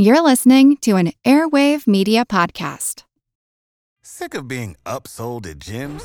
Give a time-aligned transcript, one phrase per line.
[0.00, 3.02] You're listening to an Airwave Media Podcast.
[4.00, 6.04] Sick of being upsold at gyms?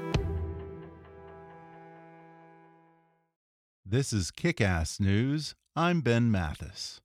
[3.91, 5.53] This is Kick Ass News.
[5.75, 7.01] I'm Ben Mathis.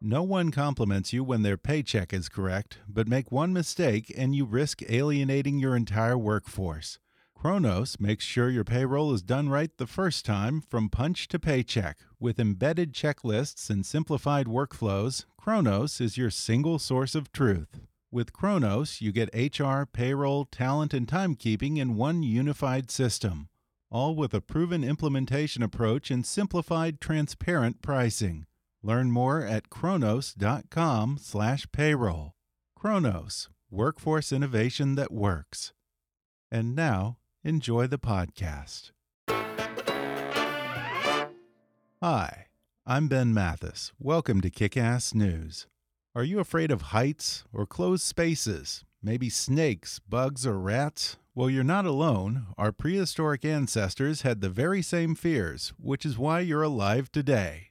[0.00, 4.44] No one compliments you when their paycheck is correct, but make one mistake and you
[4.44, 7.00] risk alienating your entire workforce.
[7.36, 11.98] Kronos makes sure your payroll is done right the first time from punch to paycheck.
[12.20, 17.80] With embedded checklists and simplified workflows, Kronos is your single source of truth.
[18.14, 23.48] With Kronos, you get HR, payroll, talent, and timekeeping in one unified system,
[23.90, 28.46] all with a proven implementation approach and simplified, transparent pricing.
[28.84, 32.34] Learn more at kronos.com/payroll.
[32.76, 35.72] Kronos, workforce innovation that works.
[36.52, 38.92] And now, enjoy the podcast.
[42.00, 42.46] Hi,
[42.86, 43.90] I'm Ben Mathis.
[43.98, 45.66] Welcome to Kick Ass News.
[46.16, 48.84] Are you afraid of heights or closed spaces?
[49.02, 51.16] Maybe snakes, bugs, or rats?
[51.34, 52.46] Well, you're not alone.
[52.56, 57.70] Our prehistoric ancestors had the very same fears, which is why you're alive today.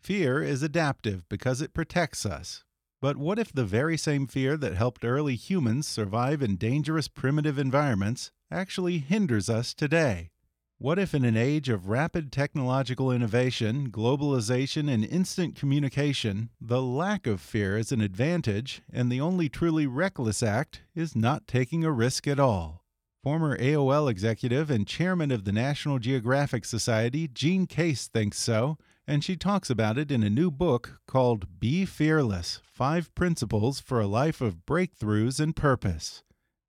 [0.00, 2.64] Fear is adaptive because it protects us.
[3.02, 7.58] But what if the very same fear that helped early humans survive in dangerous primitive
[7.58, 10.30] environments actually hinders us today?
[10.78, 17.26] What if, in an age of rapid technological innovation, globalization, and instant communication, the lack
[17.28, 21.92] of fear is an advantage and the only truly reckless act is not taking a
[21.92, 22.82] risk at all?
[23.22, 28.76] Former AOL executive and chairman of the National Geographic Society, Jean Case, thinks so,
[29.06, 34.00] and she talks about it in a new book called Be Fearless Five Principles for
[34.00, 36.24] a Life of Breakthroughs and Purpose.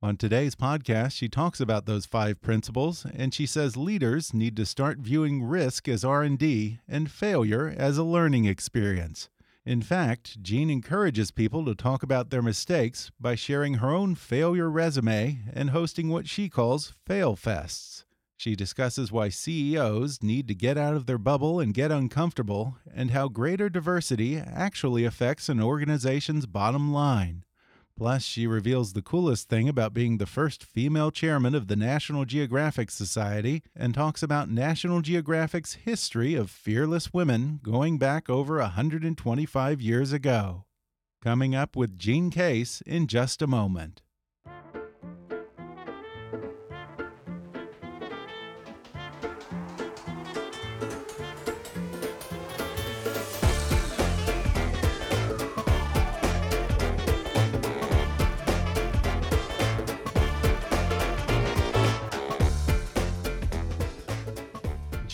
[0.05, 4.63] On today's podcast, she talks about those five principles and she says leaders need to
[4.63, 9.29] start viewing risk as R&D and failure as a learning experience.
[9.65, 14.69] In fact, Jean encourages people to talk about their mistakes by sharing her own failure
[14.69, 18.03] resume and hosting what she calls fail fests.
[18.37, 23.09] She discusses why CEOs need to get out of their bubble and get uncomfortable, and
[23.09, 27.44] how greater diversity actually affects an organization's bottom line.
[27.97, 32.25] Plus, she reveals the coolest thing about being the first female chairman of the National
[32.25, 39.81] Geographic Society and talks about National Geographic's history of fearless women going back over 125
[39.81, 40.65] years ago.
[41.21, 44.01] Coming up with Jean Case in just a moment.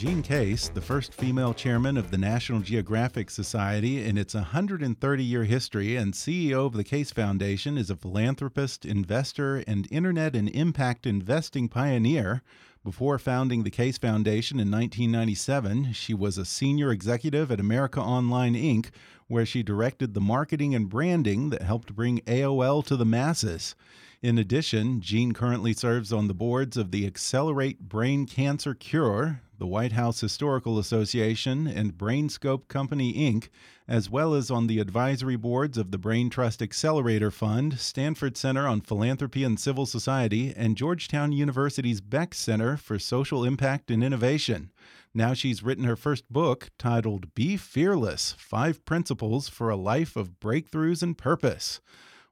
[0.01, 5.43] Jean Case, the first female chairman of the National Geographic Society in its 130 year
[5.43, 11.05] history and CEO of the Case Foundation, is a philanthropist, investor, and internet and impact
[11.05, 12.41] investing pioneer.
[12.83, 18.55] Before founding the Case Foundation in 1997, she was a senior executive at America Online
[18.55, 18.89] Inc.,
[19.27, 23.75] where she directed the marketing and branding that helped bring AOL to the masses.
[24.23, 29.67] In addition, Jean currently serves on the boards of the Accelerate Brain Cancer Cure, the
[29.67, 33.49] White House Historical Association, and BrainScope Company, Inc.,
[33.87, 38.67] as well as on the advisory boards of the Brain Trust Accelerator Fund, Stanford Center
[38.67, 44.71] on Philanthropy and Civil Society, and Georgetown University's Beeck Center for Social Impact and Innovation.
[45.13, 50.39] Now she's written her first book titled Be Fearless Five Principles for a Life of
[50.39, 51.81] Breakthroughs and Purpose.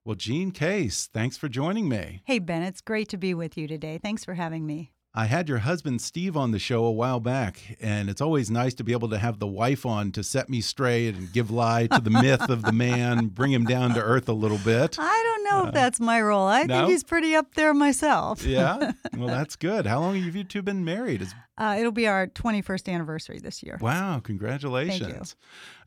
[0.04, 2.24] Well, Jean Case, thanks for joining me.
[2.25, 4.00] Hey, Ben, it's great to be with you today.
[4.02, 4.94] Thanks for having me.
[5.16, 8.76] I had your husband Steve on the show a while back, and it's always nice
[8.76, 11.88] to be able to have the wife on to set me straight and give lie
[11.88, 14.98] to the myth of the man, bring him down to earth a little bit.
[15.00, 16.46] I don't know if that's my role.
[16.46, 16.78] I no?
[16.82, 18.46] think he's pretty up there myself.
[18.46, 18.92] yeah.
[19.18, 19.88] Well, that's good.
[19.88, 21.24] How long have you two been married?
[21.24, 23.80] Is Uh, it'll be our 21st anniversary this year.
[23.82, 25.36] Wow, congratulations.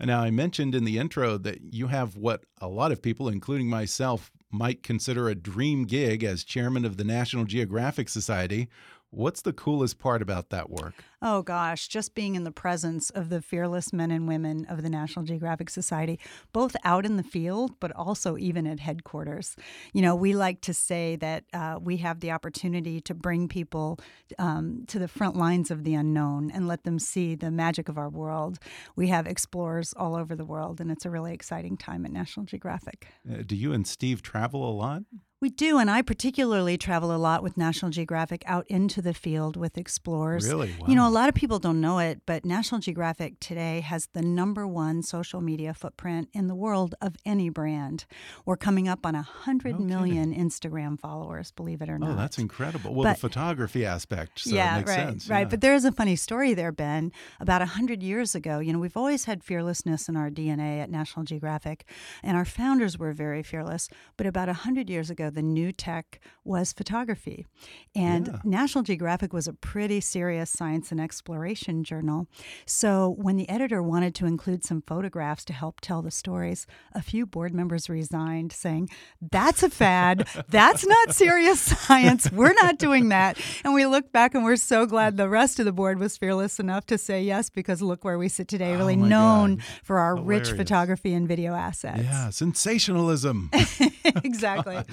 [0.00, 3.28] And now I mentioned in the intro that you have what a lot of people,
[3.28, 8.68] including myself, might consider a dream gig as chairman of the National Geographic Society.
[9.14, 10.94] What's the coolest part about that work?
[11.20, 14.88] Oh gosh, just being in the presence of the fearless men and women of the
[14.88, 16.18] National Geographic Society,
[16.54, 19.54] both out in the field, but also even at headquarters.
[19.92, 23.98] You know, we like to say that uh, we have the opportunity to bring people
[24.38, 27.98] um, to the front lines of the unknown and let them see the magic of
[27.98, 28.58] our world.
[28.96, 32.46] We have explorers all over the world, and it's a really exciting time at National
[32.46, 33.08] Geographic.
[33.30, 35.02] Uh, do you and Steve travel a lot?
[35.42, 39.56] We do, and I particularly travel a lot with National Geographic out into the field
[39.56, 40.46] with explorers.
[40.46, 40.72] Really?
[40.78, 40.86] Wow.
[40.86, 44.22] You know, a lot of people don't know it, but National Geographic today has the
[44.22, 48.04] number one social media footprint in the world of any brand.
[48.46, 52.10] We're coming up on a hundred No million Instagram followers, believe it or oh, not.
[52.10, 52.94] Oh, that's incredible.
[52.94, 55.28] Well, But- the photography aspect, so yeah, right, sense.
[55.28, 55.40] right.
[55.40, 55.44] yeah.
[55.46, 57.10] But there is a funny story there, Ben.
[57.40, 60.88] About a hundred years ago, you know, we've always had fearlessness in our DNA at
[60.88, 61.84] National Geographic,
[62.22, 63.88] and our founders were very fearless.
[64.16, 67.46] But about a hundred years ago, the new tech was photography,
[67.94, 68.38] and Yeah.
[68.44, 72.26] National Geographic was a pretty serious science and exploration journal.
[72.66, 77.02] So when the editor wanted to include some photographs to help tell the stories, a
[77.02, 78.88] few board members resigned, saying,
[79.20, 80.26] "That's a fad.
[80.48, 82.30] That's not serious science.
[82.32, 85.64] We're not doing that." And we look back and we're so glad the rest of
[85.64, 88.94] the board was fearless enough to say yes, because look where we sit today, really
[88.96, 89.64] Oh known God.
[89.84, 92.02] for our rich photography and video assets.
[92.02, 93.50] yeah, sensationalism.
[94.24, 94.78] exactly.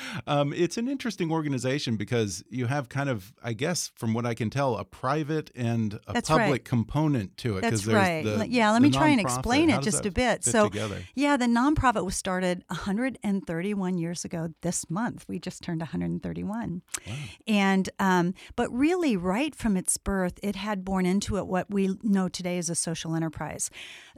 [0.27, 4.33] Um, it's an interesting organization because you have kind of, I guess, from what I
[4.33, 6.65] can tell, a private and a That's public right.
[6.65, 7.61] component to it.
[7.61, 8.23] That's there's right.
[8.23, 10.43] the- yeah, let me try and explain it just a bit.
[10.43, 11.03] So, together?
[11.15, 15.25] yeah, the nonprofit was started 131 years ago this month.
[15.27, 16.81] We just turned 131.
[17.07, 17.13] Wow.
[17.47, 21.97] And, um, but really, right from its birth, it had born into it what we
[22.03, 23.69] know today as a social enterprise.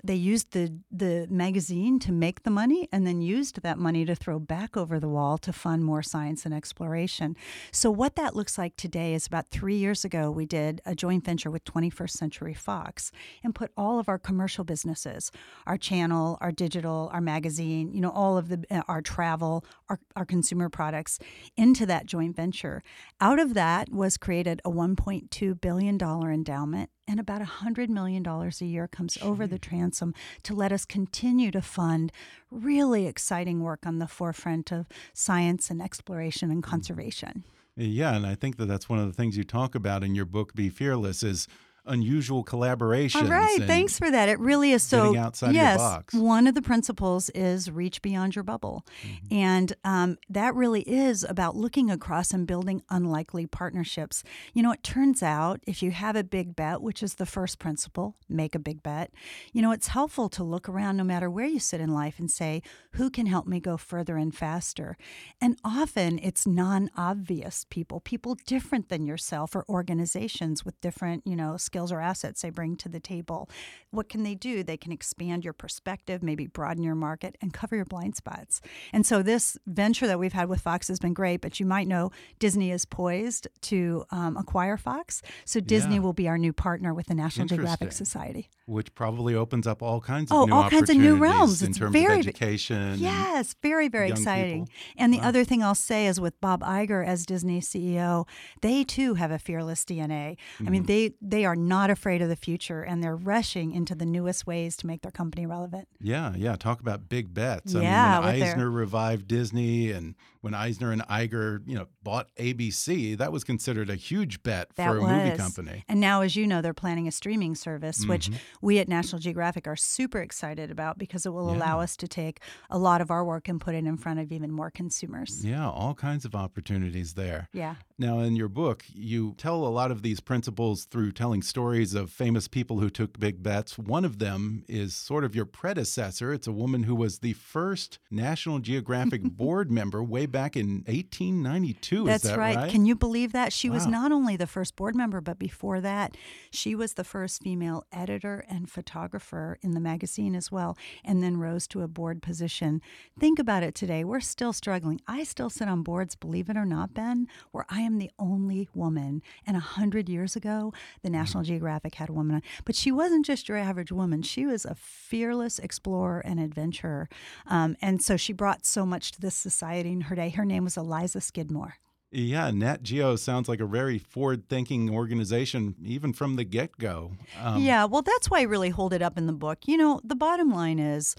[0.04, 4.16] They used the, the magazine to make the money and then used that money to
[4.16, 7.36] throw back over the wall to fund more science and exploration.
[7.72, 11.26] So, what that looks like today is about three years ago, we did a joint
[11.26, 13.12] venture with 21st Century Fox
[13.44, 15.32] and put all of our commercial businesses,
[15.68, 20.00] our channel, our digital, our magazine, you know, all of the, uh, our travel, our,
[20.16, 21.20] our consumer products
[21.58, 22.82] into that joint venture.
[23.20, 26.90] Out of that was created a $1.2 billion endowment.
[27.08, 30.14] And about $100 million a year comes over the transom
[30.44, 32.12] to let us continue to fund
[32.50, 36.68] really exciting work on the forefront of science and exploration and mm.
[36.68, 37.44] conservation.
[37.76, 40.26] Yeah, and I think that that's one of the things you talk about in your
[40.26, 41.48] book, Be Fearless, is
[41.86, 43.24] unusual collaborations.
[43.24, 44.30] All right, thanks for that.
[44.30, 45.16] It really is so.
[45.18, 46.14] outside of your yes, box.
[46.14, 49.34] one of the principles is reach beyond your bubble, Mm-hmm.
[49.36, 54.24] and um, that really is about looking across and building unlikely partnerships.
[54.54, 57.60] You know, it turns out if you have a big bet, which is the first
[57.60, 59.12] principle, make a big bet.
[59.52, 62.30] You know, it's helpful to look around no matter where you sit in life and
[62.32, 62.62] say,
[62.94, 64.98] who can help me go further and faster?
[65.42, 71.58] And often it's non-obvious people, people different than yourself, or organizations with different, you know,
[71.74, 73.50] skills or assets they bring to the table.
[73.90, 74.62] What can they do?
[74.64, 78.62] They can expand your perspective, maybe broaden your market, and cover your blind spots.
[78.92, 81.42] And so this venture that we've had with Fox has been great.
[81.42, 86.02] But you might know Disney is poised to um, acquire Fox, so Disney Yeah.
[86.02, 88.50] will be our new partner with the National Geographic Society.
[88.66, 91.62] which probably opens up all kinds of Oh, new all kinds of new realms.
[91.62, 92.96] in It's terms very- of education.
[92.98, 94.68] Yes, very, very exciting.
[94.68, 94.74] people.
[94.98, 95.28] And the Wow.
[95.30, 98.26] other thing I'll say is with Bob Iger as Disney CEO,
[98.62, 100.38] they too have a fearless DNA.
[100.60, 100.72] I Mm-hmm.
[100.72, 104.46] mean, they they are not afraid of the future and they're rushing into the newest
[104.46, 105.88] ways to make their company relevant.
[106.00, 106.56] Yeah, yeah.
[106.56, 107.74] Talk about big bets.
[107.76, 111.74] I Yeah, mean, when with their- Eisner revived Disney and when Eisner and Iger, you
[111.76, 115.10] know, bought ABC, that was considered a huge bet That for a was.
[115.10, 115.84] movie company.
[115.88, 118.38] And now, as you know, they're planning a streaming service, which Mm-hmm.
[118.62, 122.42] we at National Geographic are super excited about because it will allow us to take
[122.70, 125.46] a lot of our work and put it in front of even more consumers.
[125.46, 127.48] Yeah, all kinds of opportunities there.
[127.54, 127.76] Yeah.
[127.98, 132.10] Now, in your book, you tell a lot of these principles through telling stories of
[132.12, 133.78] famous people who took big bets.
[133.78, 136.34] One of them is sort of your predecessor.
[136.34, 142.04] It's a woman who was the first National Geographic board member way back in 1892.
[142.04, 142.56] That's is that right.
[142.58, 142.70] right?
[142.70, 143.54] Can you believe that?
[143.54, 146.18] She was not only the first board member, but before that,
[146.52, 151.38] she was the first female editor and photographer in the magazine as well, and then
[151.38, 152.82] rose to a board position.
[153.18, 154.04] Think about it today.
[154.04, 155.00] We're still struggling.
[155.08, 158.68] I still sit on boards, believe it or not, Ben, where I am the only
[158.74, 159.22] woman.
[159.46, 160.74] And a hundred years ago,
[161.04, 162.42] the National Geographic had a woman on.
[162.66, 164.24] But she wasn't just your average woman.
[164.24, 167.08] She was a fearless explorer and adventurer.
[167.46, 170.30] Um, and so she brought so much to this society in her day.
[170.36, 171.74] Her name was Eliza Scidmore.
[172.12, 177.14] Yeah, Nat Geo sounds like a very forward-thinking organization, even from the get-go.
[177.42, 179.60] Um, yeah, well, that's why I really hold it up in the book.
[179.66, 181.16] You know, the bottom line is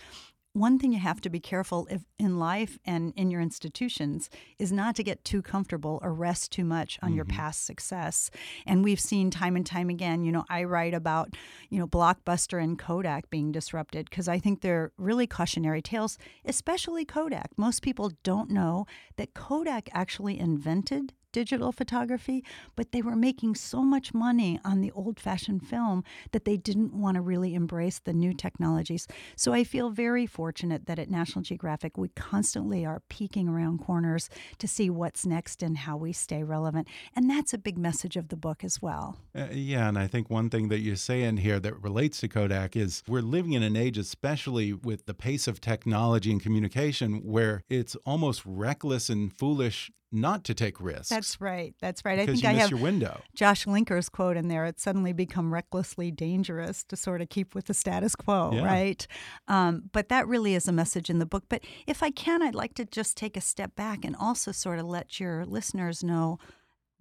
[0.54, 4.70] one thing you have to be careful if in life and in your institutions is
[4.70, 7.36] not to get too comfortable or rest too much on your mm-hmm.
[7.36, 8.30] past success.
[8.64, 11.34] And we've seen time and time again, you know, I write about,
[11.70, 17.04] you know, Blockbuster and Kodak being disrupted because I think they're really cautionary tales, especially
[17.04, 17.50] Kodak.
[17.56, 22.44] Most people don't know that Kodak actually invented digital photography,
[22.76, 26.94] but they were making so much money on the old fashioned film that they didn't
[26.94, 29.08] want to really embrace the new technologies.
[29.34, 34.30] So I feel very fortunate that at National Geographic we constantly are peeking around corners
[34.58, 36.86] to see what's next and how we stay relevant.
[37.16, 39.18] And that's a big message of the book as well.
[39.36, 42.28] Uh, yeah, and I think one thing that you say in here that relates to
[42.28, 47.24] Kodak is we're living in an age, especially with the pace of technology and communication,
[47.24, 51.08] where it's almost reckless and foolish not to take risks.
[51.08, 51.74] That's right.
[51.80, 52.18] That's right.
[52.18, 53.20] I think you I have your window.
[53.34, 54.64] Josh Linkner's quote in there.
[54.64, 58.64] It's suddenly become recklessly dangerous to sort of keep with the status quo, Yeah.
[58.64, 59.06] right?
[59.48, 61.44] Um, but that really is a message in the book.
[61.48, 64.78] But if I can, I'd like to just take a step back and also sort
[64.78, 66.38] of let your listeners know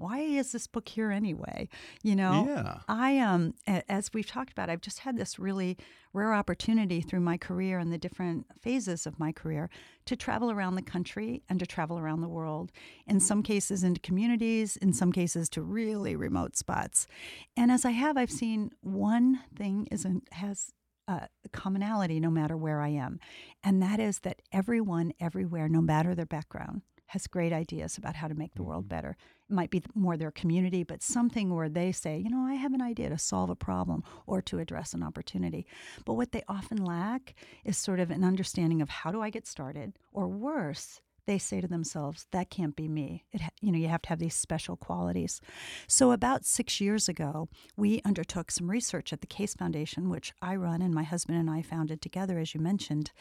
[0.03, 1.69] why is this book here anyway?
[2.03, 2.79] You know, Yeah.
[2.87, 3.53] I um
[3.87, 5.77] as we've talked about, I've just had this really
[6.11, 9.69] rare opportunity through my career and the different phases of my career
[10.05, 12.71] to travel around the country and to travel around the world.
[13.07, 17.07] In some cases into communities, in some cases to really remote spots.
[17.55, 20.71] And as I have, I've seen one thing isn't has
[21.07, 23.19] a commonality no matter where I am,
[23.63, 26.81] and that is that everyone everywhere, no matter their background,
[27.13, 28.95] has great ideas about how to make the world mm-hmm.
[28.95, 29.17] better.
[29.47, 32.73] It might be more their community, but something where they say, you know, I have
[32.73, 35.67] an idea to solve a problem or to address an opportunity.
[36.05, 39.45] But what they often lack is sort of an understanding of how do I get
[39.45, 43.87] started, or worse, they say to themselves, "That can't be me." It, you know, you
[43.87, 45.41] have to have these special qualities.
[45.87, 50.55] So, about six years ago, we undertook some research at the Case Foundation, which I
[50.55, 53.11] run and my husband and I founded together, as you mentioned,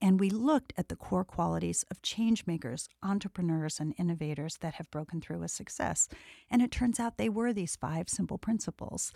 [0.00, 4.90] and we looked at the core qualities of change makers, entrepreneurs, and innovators that have
[4.90, 6.08] broken through with success.
[6.50, 9.12] And it turns out they were these five simple principles.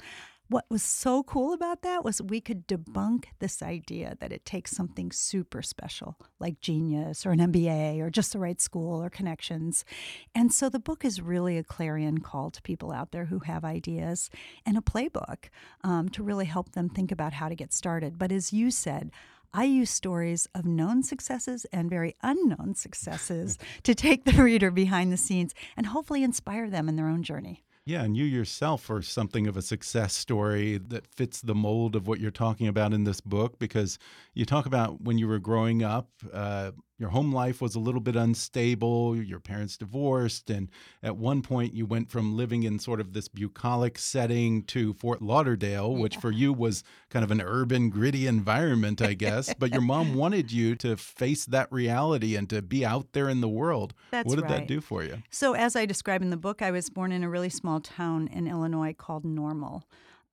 [0.48, 4.72] What was so cool about that was we could debunk this idea that it takes
[4.72, 9.86] something super special, like genius or an MBA or just the right school or connections.
[10.34, 13.64] And so the book is really a clarion call to people out there who have
[13.64, 14.28] ideas
[14.66, 15.48] and a playbook
[15.82, 18.18] um, to really help them think about how to get started.
[18.18, 19.12] But as you said,
[19.54, 25.10] I use stories of known successes and very unknown successes to take the reader behind
[25.10, 27.64] the scenes and hopefully inspire them in their own journey.
[27.86, 32.06] Yeah, and you yourself are something of a success story that fits the mold of
[32.08, 33.98] what you're talking about in this book because
[34.32, 38.00] you talk about when you were growing up, uh, your home life was a little
[38.00, 40.68] bit unstable, your parents divorced, and
[41.02, 45.20] at one point you went from living in sort of this bucolic setting to Fort
[45.20, 49.52] Lauderdale, which for you was kind of an urban, gritty environment, I guess.
[49.54, 53.40] but your mom wanted you to face that reality and to be out there in
[53.40, 53.92] the world.
[54.12, 55.22] That's what did that do for you?
[55.30, 58.28] So, as I describe in the book, I was born in a really small town
[58.28, 59.84] in Illinois called Normal.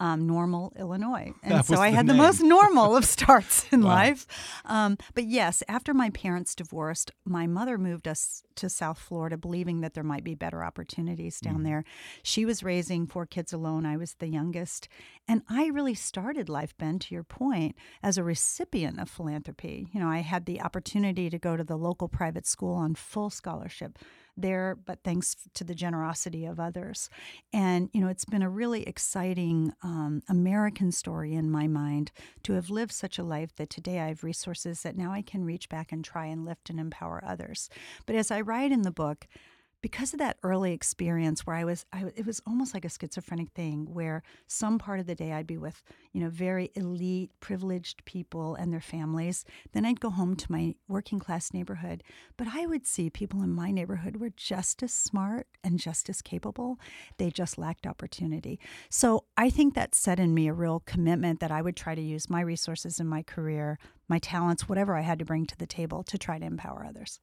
[0.02, 1.32] Um, normal, Illinois.
[1.44, 3.90] And That so I had the most normal of starts in Wow.
[3.90, 4.26] life.
[4.66, 9.82] Um, but yes, after my parents divorced, my mother moved us to South Florida, believing
[9.82, 11.64] that there might be better opportunities down Mm-hmm.
[11.70, 11.84] there.
[12.24, 13.86] She was raising four kids alone.
[13.86, 14.88] I was the youngest.
[15.28, 19.88] And I really started life, Ben, to your point, as a recipient of philanthropy.
[19.94, 23.30] You know, I had the opportunity to go to the local private school on full
[23.30, 24.00] scholarship
[24.38, 27.10] there, but thanks to the generosity of others.
[27.54, 32.12] And, you know, it's been a really exciting um, American story in my mind
[32.44, 35.44] to have lived such a life that today I have resources that now I can
[35.44, 37.70] reach back and try and lift and empower others.
[38.06, 39.28] But as I write in the book,
[39.82, 43.52] because of that early experience where I was, I, it was almost like a schizophrenic
[43.52, 45.82] thing where some part of the day I'd be with,
[46.14, 49.44] you know, very elite, privileged people and their families.
[49.74, 52.04] Then I'd go home to my working class neighborhood.
[52.38, 56.22] But I would see people in my neighborhood were just as smart and just as
[56.22, 56.80] capable.
[57.18, 58.60] They just lacked opportunity.
[58.90, 62.02] So I think that set in me a real commitment that I would try to
[62.02, 65.66] use my resources in my career, my talents, whatever I had to bring to the
[65.66, 67.20] table to try to empower others.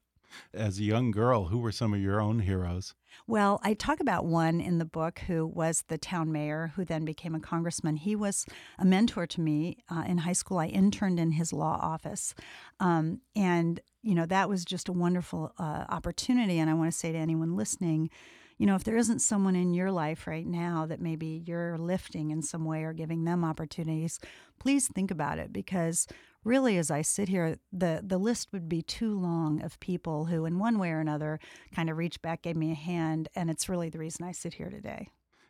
[0.52, 2.94] As a young girl, who were some of your own heroes?
[3.26, 7.04] Well, I talk about one in the book who was the town mayor, who then
[7.04, 7.96] became a congressman.
[7.96, 8.46] He was
[8.78, 10.58] a mentor to me uh, in high school.
[10.58, 12.34] I interned in his law office.
[12.80, 16.58] Um, and, you know, that was just a wonderful uh, opportunity.
[16.58, 18.10] And I want to say to anyone listening,
[18.58, 22.30] you know, if there isn't someone in your life right now that maybe you're lifting
[22.30, 24.18] in some way or giving them opportunities,
[24.58, 26.06] please think about it because
[26.44, 30.44] really as I sit here, the the list would be too long of people who
[30.44, 31.38] in one way or another
[31.74, 34.54] kind of reached back, gave me a hand, and it's really the reason I sit
[34.54, 35.08] here today.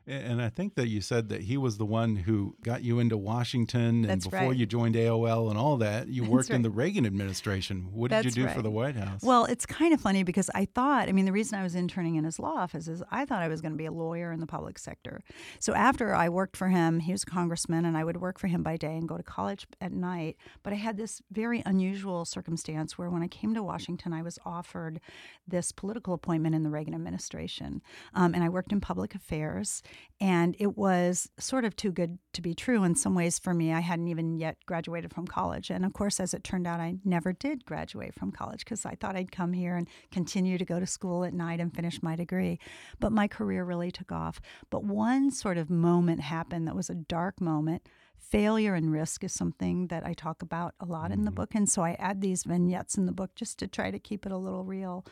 [0.09, 3.19] And I think that you said that he was the one who got you into
[3.19, 4.57] Washington, and That's before right.
[4.57, 7.89] you joined AOL and all that, you worked in the Reagan administration.
[7.93, 9.23] What did That's you do for the White House?
[9.23, 12.15] Well, it's kind of funny because I thought, I mean, the reason I was interning
[12.15, 14.41] in his law office is I thought I was going to be a lawyer in
[14.41, 15.21] the public sector.
[15.61, 18.47] So after I worked for him, he was a congressman, and I would work for
[18.47, 20.39] him by day and go to college at night.
[20.63, 24.39] But I had this very unusual circumstance where when I came to Washington, I was
[24.47, 25.01] offered
[25.47, 27.83] this political appointment in the Reagan administration.
[28.15, 29.83] Um, and I worked in public affairs,
[30.21, 33.73] and it was sort of too good to be true in some ways for me.
[33.73, 35.71] I hadn't even yet graduated from college.
[35.71, 38.97] And of course, as it turned out, I never did graduate from college because I
[38.97, 42.17] thought I'd come here and continue to go to school at night and finish my
[42.17, 42.59] degree.
[42.99, 44.41] But my career really took off.
[44.71, 47.89] But one sort of moment happened that was a dark moment.
[48.19, 51.37] Failure and risk is something that I talk about a lot in the mm-hmm.
[51.37, 51.55] book.
[51.55, 54.33] And so I add these vignettes in the book just to try to keep it
[54.33, 55.07] a little real.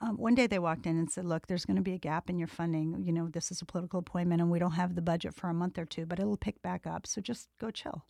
[0.00, 2.30] Um, one day they walked in and said, Look, there's going to be a gap
[2.30, 3.02] in your funding.
[3.04, 5.54] You know, this is a political appointment and we don't have the budget for a
[5.54, 7.06] month or two, but it'll pick back up.
[7.06, 8.04] So just go chill.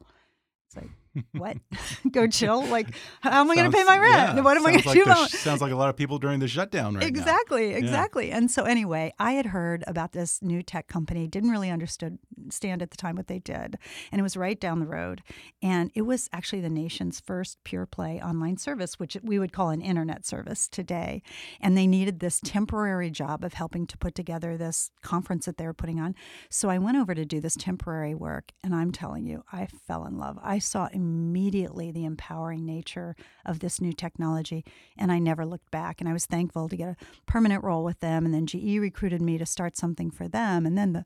[0.67, 0.91] It's like,
[1.33, 1.57] what?
[2.11, 2.67] go chill?
[2.67, 2.89] Like,
[3.21, 4.37] how am I going to pay my rent?
[4.37, 5.05] Yeah, what am I going to like do?
[5.05, 7.07] the about- sh- sounds like a lot of people during the shutdown right now.
[7.07, 8.31] exactly, exactly.
[8.31, 12.19] And so anyway, I had heard about this new tech company, didn't really understood
[12.51, 13.79] stand at the time what they did.
[14.13, 15.23] And it was right down the road.
[15.63, 19.71] And it was actually the nation's first pure play online service, which we would call
[19.71, 21.23] an internet service today.
[21.61, 25.67] And they needed this temporary job of helping to put together this conference that they
[25.67, 26.15] were putting on.
[26.51, 30.05] So I went over to do this temporary work, and I'm telling you, I fell
[30.07, 30.39] in love.
[30.43, 31.08] I saw immediately
[31.93, 34.65] the empowering nature of this new technology,
[34.97, 36.01] and I never looked back.
[36.01, 36.97] And I was thankful to get a
[37.27, 38.25] permanent role with them.
[38.25, 40.67] And then GE recruited me to start something for them.
[40.67, 41.05] And then the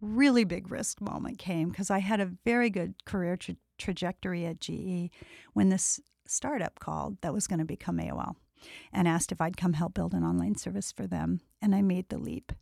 [0.00, 4.60] really big risk moment came because I had a very good career tra- trajectory at
[4.60, 5.10] GE
[5.52, 8.34] when this startup called that was going to become AOL
[8.92, 11.40] and asked if I'd come help build an online service for them.
[11.62, 12.52] And I made the leap.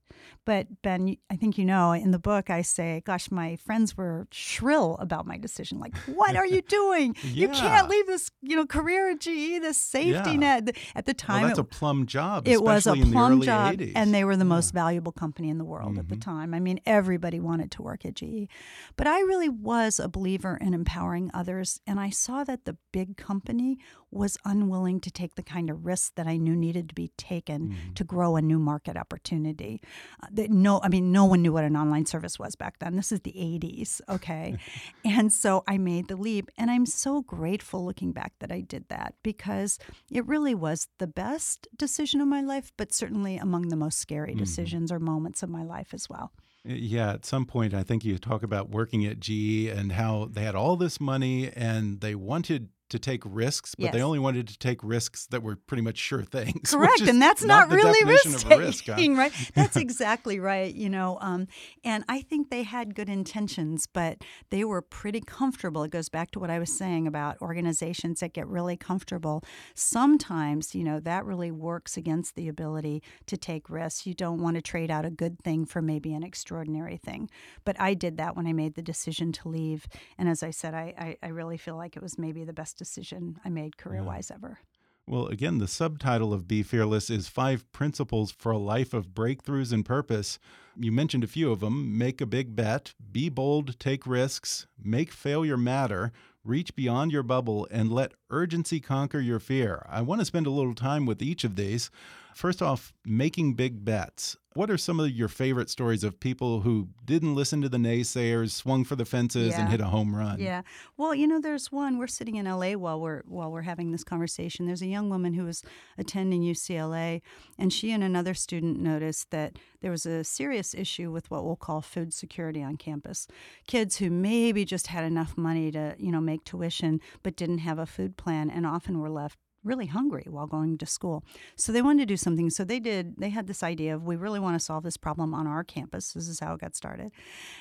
[0.44, 4.26] But Ben, I think you know in the book, I say, gosh, my friends were
[4.30, 5.78] shrill about my decision.
[5.78, 7.16] Like, what are you doing?
[7.24, 10.36] You can't leave this, you know, career at GE, this safety Yeah.
[10.36, 10.76] net.
[10.94, 12.46] At the time, Well, that's it- a plum job.
[12.46, 13.92] it was a especially in the plum job, 80s.
[13.94, 14.48] and they were the Yeah.
[14.56, 16.20] most valuable company in the world at the Mhm.
[16.22, 16.54] time.
[16.54, 18.48] I mean, everybody wanted to work at GE.
[18.96, 23.16] But I really was a believer in empowering others, and I saw that the big
[23.16, 23.78] company
[24.10, 27.68] was unwilling to take the kind of risks that I knew needed to be taken
[27.70, 27.92] Mm-hmm.
[27.94, 29.80] to grow a new market opportunity.
[30.22, 32.96] Uh, that no, I mean, no one knew what an online service was back then.
[32.96, 34.56] This is the 80s, okay?
[35.04, 38.88] and so I made the leap, and I'm so grateful looking back that I did
[38.88, 39.78] that because
[40.10, 44.34] it really was the best decision of my life, but certainly among the most scary
[44.34, 46.32] decisions or moments of my life as well.
[46.64, 50.42] Yeah, at some point, I think you talk about working at GE and how they
[50.42, 54.58] had all this money and they wanted to take risks, but they only wanted to
[54.58, 56.70] take risks that were pretty much sure things.
[56.74, 58.86] Correct, and that's not, the really risk risk.
[58.86, 58.94] huh?
[58.96, 59.32] taking, right?
[59.54, 60.74] That's exactly right.
[60.74, 61.48] You know, um,
[61.84, 65.82] and I think they had good intentions, but they were pretty comfortable.
[65.84, 69.42] It goes back to what I was saying about organizations that get really comfortable.
[69.74, 74.06] Sometimes, you know, that really works against the ability to take risks.
[74.06, 77.30] You don't want to trade out a good thing for maybe an extraordinary thing.
[77.64, 79.86] But I did that when I made the decision to leave,
[80.18, 82.79] and as I said, I I, I really feel like it was maybe the best
[82.80, 84.58] decision I made career wise ever.
[85.06, 89.70] Well, again, the subtitle of Be Fearless is Five Principles for a Life of Breakthroughs
[89.70, 90.38] and Purpose.
[90.78, 95.12] You mentioned a few of them make a big bet, be bold, take risks, make
[95.12, 96.10] failure matter,
[96.42, 99.84] reach beyond your bubble, and let urgency conquer your fear.
[99.90, 101.90] I want to spend a little time with each of these.
[102.34, 104.36] First off, making big bets.
[104.54, 108.50] What are some of your favorite stories of people who didn't listen to the naysayers,
[108.50, 110.40] swung for the fences, and hit a home run?
[110.40, 110.62] Yeah.
[110.96, 111.98] Well, you know, there's one.
[111.98, 114.66] We're sitting in LA while we're while we're having this conversation.
[114.66, 115.62] There's a young woman who was
[115.96, 117.22] attending UCLA,
[117.58, 121.54] and she and another student noticed that there was a serious issue with what we'll
[121.54, 123.28] call food security on campus.
[123.68, 127.78] Kids who maybe just had enough money to, you know, make tuition but didn't have
[127.78, 131.24] a food plan and often were left really hungry while going to school.
[131.56, 132.50] So they wanted to do something.
[132.50, 135.34] So they did, they had this idea of we really want to solve this problem
[135.34, 136.12] on our campus.
[136.12, 137.12] This is how it got started.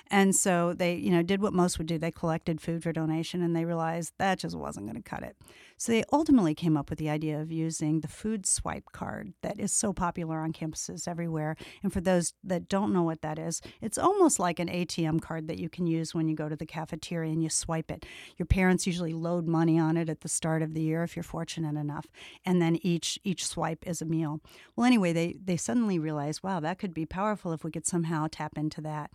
[0.09, 1.97] And so they, you know, did what most would do.
[1.97, 5.35] They collected food for donation and they realized that just wasn't going to cut it.
[5.79, 9.61] So they ultimately came up with the idea of using the food swipe card that
[9.61, 11.55] is so popular on campuses everywhere.
[11.81, 15.47] And for those that don't know what that is, it's almost like an ATM card
[15.47, 18.05] that you can use when you go to the cafeteria and you swipe it.
[18.35, 21.23] Your parents usually load money on it at the start of the year if you're
[21.23, 22.07] fortunate enough,
[22.45, 24.41] and then each each swipe is a meal.
[24.75, 28.27] Well, anyway, they they suddenly realized, wow, that could be powerful if we could somehow
[28.29, 29.11] tap into that.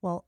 [0.00, 0.24] Well,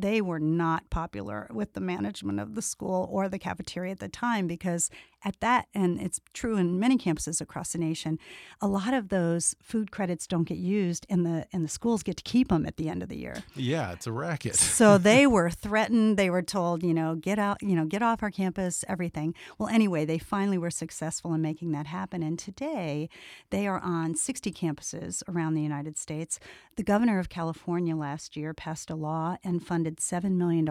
[0.00, 4.08] they were not popular with the management of the school or the cafeteria at the
[4.08, 4.90] time because
[5.24, 8.18] at that and it's true in many campuses across the nation
[8.60, 12.16] a lot of those food credits don't get used and the and the schools get
[12.16, 13.42] to keep them at the end of the year.
[13.54, 14.56] Yeah it's a racket.
[14.56, 16.16] So they were threatened.
[16.16, 19.34] They were told you know get out you know get off our campus everything.
[19.58, 23.08] Well anyway they finally were successful in making that happen and today
[23.50, 26.38] they are on 60 campuses around the united states.
[26.76, 30.64] The governor of california last year passed a law and funded $7 million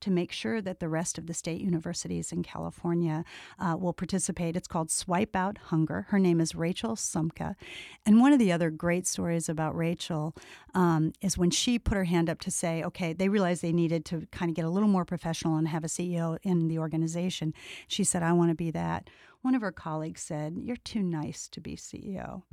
[0.00, 3.24] to make sure that the rest of the state universities in california
[3.58, 4.56] uh, will participate.
[4.56, 6.06] It's called Swipe Out Hunger.
[6.10, 7.54] Her name is Rachel Sumekh.
[8.04, 10.34] And one of the other great stories about Rachel
[10.74, 14.04] um, is when she put her hand up to say, okay, they realized they needed
[14.06, 17.54] to kind of get a little more professional and have a CEO in the organization.
[17.88, 19.10] She said, I want to be that.
[19.42, 22.42] One of her colleagues said, You're too nice to be CEO.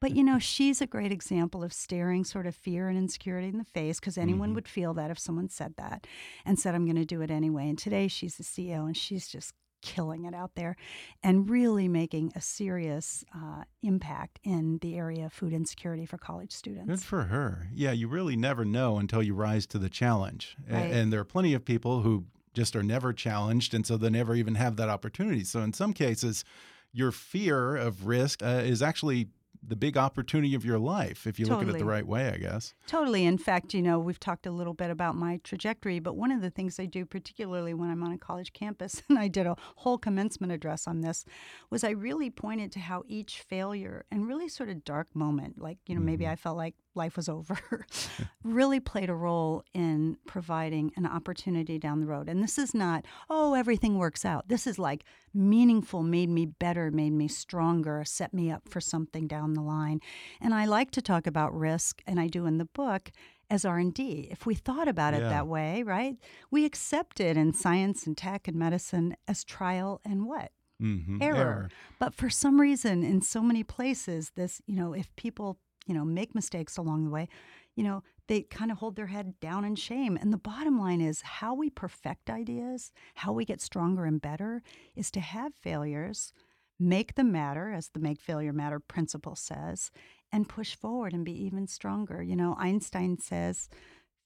[0.00, 3.58] But you know, she's a great example of staring sort of fear and insecurity in
[3.58, 4.56] the face because anyone mm-hmm.
[4.56, 6.06] would feel that if someone said that
[6.44, 7.68] and said, I'm going to do it anyway.
[7.68, 10.76] And today she's the CEO and she's just killing it out there
[11.22, 16.52] and really making a serious uh, impact in the area of food insecurity for college
[16.52, 16.88] students.
[16.88, 17.68] Good for her.
[17.72, 20.56] Yeah, you really never know until you rise to the challenge.
[20.68, 20.90] Right.
[20.90, 24.34] And there are plenty of people who just are never challenged, and so they never
[24.34, 25.44] even have that opportunity.
[25.44, 26.44] So in some cases,
[26.92, 29.28] your fear of risk uh, is actually
[29.66, 31.66] the big opportunity of your life if you totally.
[31.66, 32.74] look at it the right way, I guess.
[32.86, 33.24] Totally.
[33.24, 36.40] In fact, you know, we've talked a little bit about my trajectory, but one of
[36.40, 39.56] the things I do, particularly when I'm on a college campus, and I did a
[39.76, 41.24] whole commencement address on this,
[41.70, 45.78] was I really pointed to how each failure and really sort of dark moment, like,
[45.86, 46.06] you know, mm-hmm.
[46.06, 47.58] maybe I felt like life was over,
[48.44, 52.28] really played a role in providing an opportunity down the road.
[52.28, 54.48] And this is not, oh, everything works out.
[54.48, 59.26] This is like meaningful, made me better, made me stronger, set me up for something
[59.26, 60.00] down the line.
[60.40, 63.10] And I like to talk about risk, and I do in the book
[63.50, 65.28] as r&d if we thought about it yeah.
[65.30, 66.16] that way right
[66.50, 71.22] we accept it in science and tech and medicine as trial and what mm-hmm.
[71.22, 71.36] error.
[71.36, 71.70] error.
[71.98, 76.04] But for some reason, in so many places, this, you know, if people you know,
[76.04, 77.28] make mistakes along the way,
[77.74, 80.16] you know, they kind of hold their head down in shame.
[80.20, 84.62] And the bottom line is how we perfect ideas, how we get stronger and better
[84.94, 86.32] is to have failures,
[86.78, 89.90] make them matter, as the make failure matter principle says,
[90.30, 92.22] and push forward and be even stronger.
[92.22, 93.68] You know, Einstein says,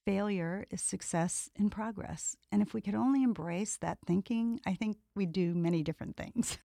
[0.05, 2.37] failure is success in progress.
[2.51, 6.59] And if we could only embrace that thinking, I think we'd do many different things.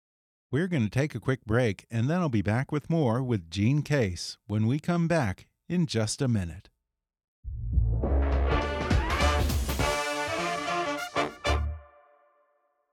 [0.51, 3.51] We're going to take a quick break, and then I'll be back with more with
[3.51, 6.71] Jean Case when we come back in just a minute.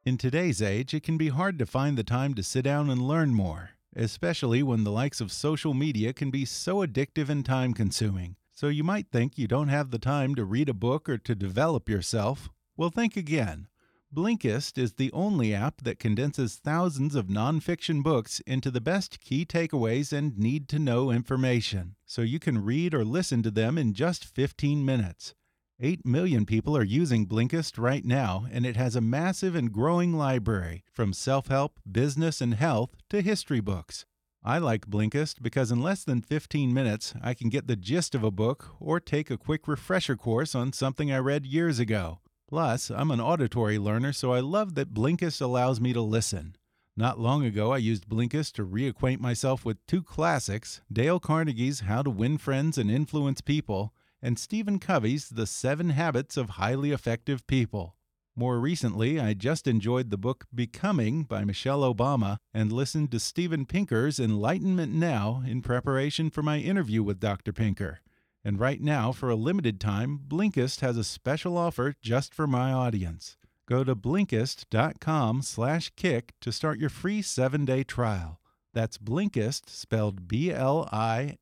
[0.04, 3.02] In today's age, it can be hard to find the time to sit down and
[3.02, 7.74] learn more, especially when the likes of social media can be so addictive and time
[7.74, 8.36] consuming.
[8.52, 11.34] So you might think you don't have the time to read a book or to
[11.34, 12.50] develop yourself.
[12.76, 13.70] Well, think again.
[14.16, 19.46] Blinkist is the only app that condenses thousands of nonfiction books into the best key
[19.46, 23.94] takeaways and need to know information, so you can read or listen to them in
[23.94, 25.36] just 15 minutes.
[25.82, 30.14] 8 million people are using Blinkist right now, and it has a massive and growing
[30.14, 34.06] library from self help, business, and health to history books.
[34.42, 38.24] I like Blinkist because in less than 15 minutes, I can get the gist of
[38.24, 42.20] a book or take a quick refresher course on something I read years ago.
[42.48, 46.56] Plus, I'm an auditory learner, so I love that Blinkist allows me to listen.
[46.96, 52.04] Not long ago, I used Blinkist to reacquaint myself with two classics Dale Carnegie's How
[52.04, 57.46] to Win Friends and Influence People, and Stephen Covey's The Seven Habits of Highly Effective
[57.48, 57.96] People.
[58.36, 63.66] More recently, I just enjoyed the book Becoming by Michelle Obama and listened to Steven
[63.66, 67.54] Pinker's Enlightenment Now in preparation for my interview with Dr.
[67.54, 68.02] Pinker.
[68.46, 72.72] And right now, for a limited time, Blinkist has a special offer just for my
[72.72, 73.38] audience.
[73.68, 78.40] Go to Blinkist.com/kick to start your free seven-day trial.
[78.72, 81.42] That's Blinkist, spelled B-L-I-N-K-I-S-T.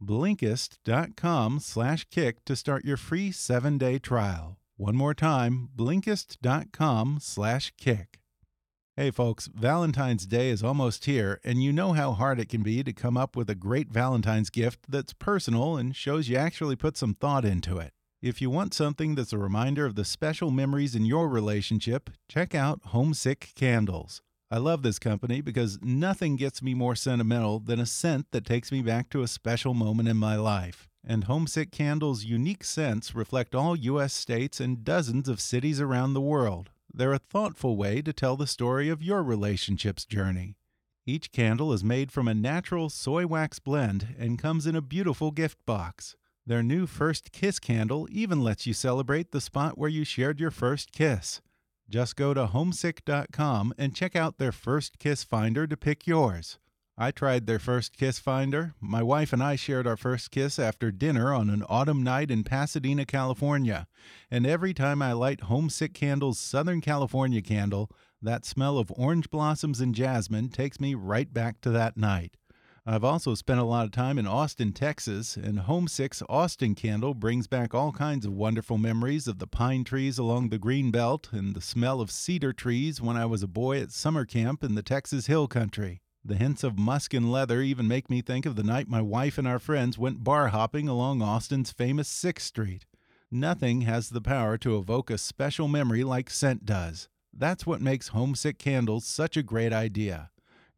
[0.00, 4.60] Blinkist.com/kick to start your free seven-day trial.
[4.76, 8.21] One more time, Blinkist.com/kick.
[8.94, 12.82] Hey folks, Valentine's Day is almost here, and you know how hard it can be
[12.82, 16.98] to come up with a great Valentine's gift that's personal and shows you actually put
[16.98, 17.94] some thought into it.
[18.20, 22.54] If you want something that's a reminder of the special memories in your relationship, check
[22.54, 24.20] out Homesick Candles.
[24.50, 28.70] I love this company because nothing gets me more sentimental than a scent that takes
[28.70, 30.86] me back to a special moment in my life.
[31.02, 34.12] And Homesick Candles' unique scents reflect all U.S.
[34.12, 36.71] states and dozens of cities around the world.
[36.94, 40.56] They're a thoughtful way to tell the story of your relationship's journey.
[41.06, 45.30] Each candle is made from a natural soy wax blend and comes in a beautiful
[45.30, 46.16] gift box.
[46.46, 50.50] Their new First Kiss candle even lets you celebrate the spot where you shared your
[50.50, 51.40] first kiss.
[51.88, 56.58] Just go to homesick.com and check out their First Kiss Finder to pick yours.
[56.98, 58.74] I tried their First Kiss Finder.
[58.78, 62.44] My wife and I shared our first kiss after dinner on an autumn night in
[62.44, 63.86] Pasadena, California.
[64.30, 69.80] And every time I light Homesick Candle's Southern California candle, that smell of orange blossoms
[69.80, 72.36] and jasmine takes me right back to that night.
[72.84, 77.46] I've also spent a lot of time in Austin, Texas, and Homesick's Austin Candle brings
[77.46, 81.54] back all kinds of wonderful memories of the pine trees along the green belt and
[81.54, 84.82] the smell of cedar trees when I was a boy at summer camp in the
[84.82, 86.02] Texas Hill Country.
[86.24, 89.38] The hints of musk and leather even make me think of the night my wife
[89.38, 92.86] and our friends went bar hopping along Austin's famous 6th Street.
[93.28, 97.08] Nothing has the power to evoke a special memory like scent does.
[97.32, 100.30] That's what makes Homesick Candles such a great idea.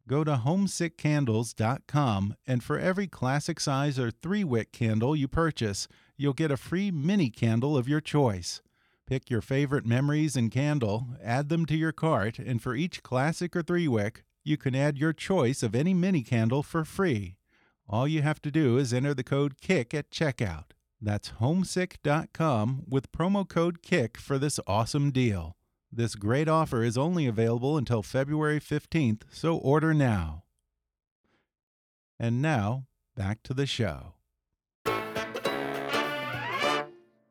[0.07, 6.33] Go to homesickcandles.com, and for every classic size or three wick candle you purchase, you'll
[6.33, 8.61] get a free mini candle of your choice.
[9.07, 13.55] Pick your favorite memories and candle, add them to your cart, and for each classic
[13.55, 17.37] or three wick, you can add your choice of any mini candle for free.
[17.89, 20.65] All you have to do is enter the code KICK at checkout.
[21.01, 25.57] That's homesick.com with promo code KICK for this awesome deal.
[25.91, 30.43] This great offer is only available until February 15th, so order now.
[32.19, 34.13] And now, back to the show.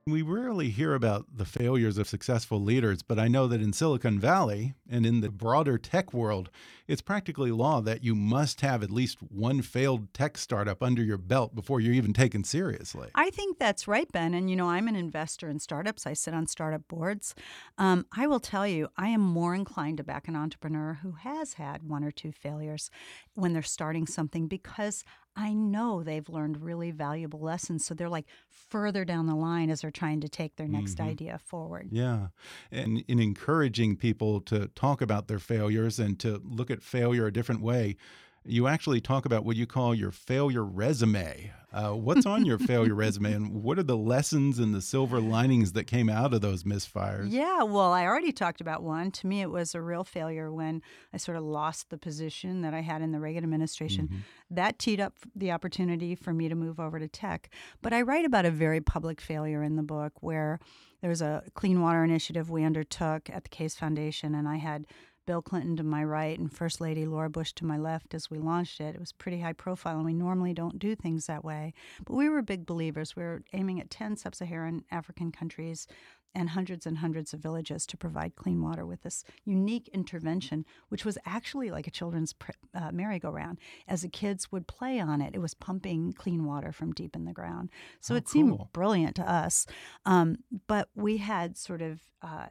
[0.07, 4.21] We rarely hear about the failures of successful leaders, but I know that in Silicon
[4.21, 6.51] Valley and in the broader tech world,
[6.87, 11.17] it's practically law that you must have at least one failed tech startup under your
[11.17, 13.09] belt before you're even taken seriously.
[13.15, 14.35] I think that's right, Ben.
[14.35, 16.07] And you know, I'm an investor in startups.
[16.07, 17.35] I sit on startup boards.
[17.79, 21.55] Um, I will tell you, I am more inclined to back an entrepreneur who has
[21.55, 22.91] had one or two failures
[23.33, 25.03] when they're starting something because
[25.37, 27.85] I know they've learned really valuable lessons.
[27.85, 31.01] So they're like further down the line as they're trying to take their next Mhm.
[31.01, 31.91] idea forward.
[31.91, 32.29] Yeah.
[32.71, 37.33] And in encouraging people to talk about their failures and to look at failure a
[37.33, 37.97] different way,
[38.45, 41.53] you actually talk about what you call your failure resume.
[41.75, 45.73] Uh, what's on your failure resume, and what are the lessons and the silver linings
[45.73, 47.27] that came out of those misfires?
[47.31, 49.11] Yeah, well, I already talked about one.
[49.11, 50.83] To me, it was a real failure when
[51.13, 54.07] I sort of lost the position that I had in the Reagan administration.
[54.07, 54.19] Mm-hmm.
[54.51, 57.51] That teed up the opportunity for me to move over to tech.
[57.83, 60.61] But I write about a very public failure in the book where
[61.01, 64.87] there was a clean water initiative we undertook at the Case Foundation, and I had
[65.27, 68.39] Bill Clinton to my right and First Lady Laura Bush to my left as we
[68.39, 68.95] launched it.
[68.95, 71.73] It was pretty high profile, and we normally don't do things that way.
[72.05, 73.17] But we were big believers.
[73.17, 75.87] We were aiming at 10 sub Saharan African countries
[76.35, 81.05] and hundreds and hundreds of villages to provide clean water with this unique intervention, which
[81.05, 83.59] was actually like a children's pr- uh, merry-go-round.
[83.87, 87.25] As the kids would play on it, it was pumping clean water from deep in
[87.25, 87.71] the ground.
[88.01, 89.67] So Oh, it seemed brilliant to us.
[90.05, 92.47] Um, but we had sort of uh,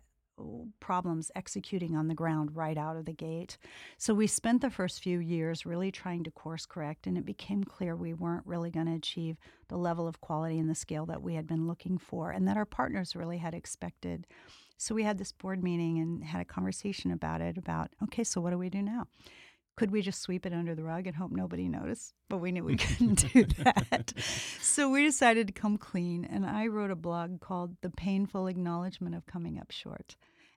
[0.80, 3.58] problems executing on the ground right out of the gate.
[3.98, 7.64] So we spent the first few years really trying to course correct, and it became
[7.64, 11.22] clear we weren't really going to achieve the level of quality and the scale that
[11.22, 14.28] we had been looking for, and that our partners really had expected.
[14.78, 18.42] So we had this board meeting and had a conversation about it about, okay, so
[18.42, 19.08] what do we do now?
[19.76, 22.14] Could we just sweep it under the rug and hope nobody noticed?
[22.30, 24.14] But we knew we couldn't do that.
[24.62, 29.16] So we decided to come clean, and I wrote a blog called The Painful Acknowledgement
[29.16, 30.16] of Coming Up Short.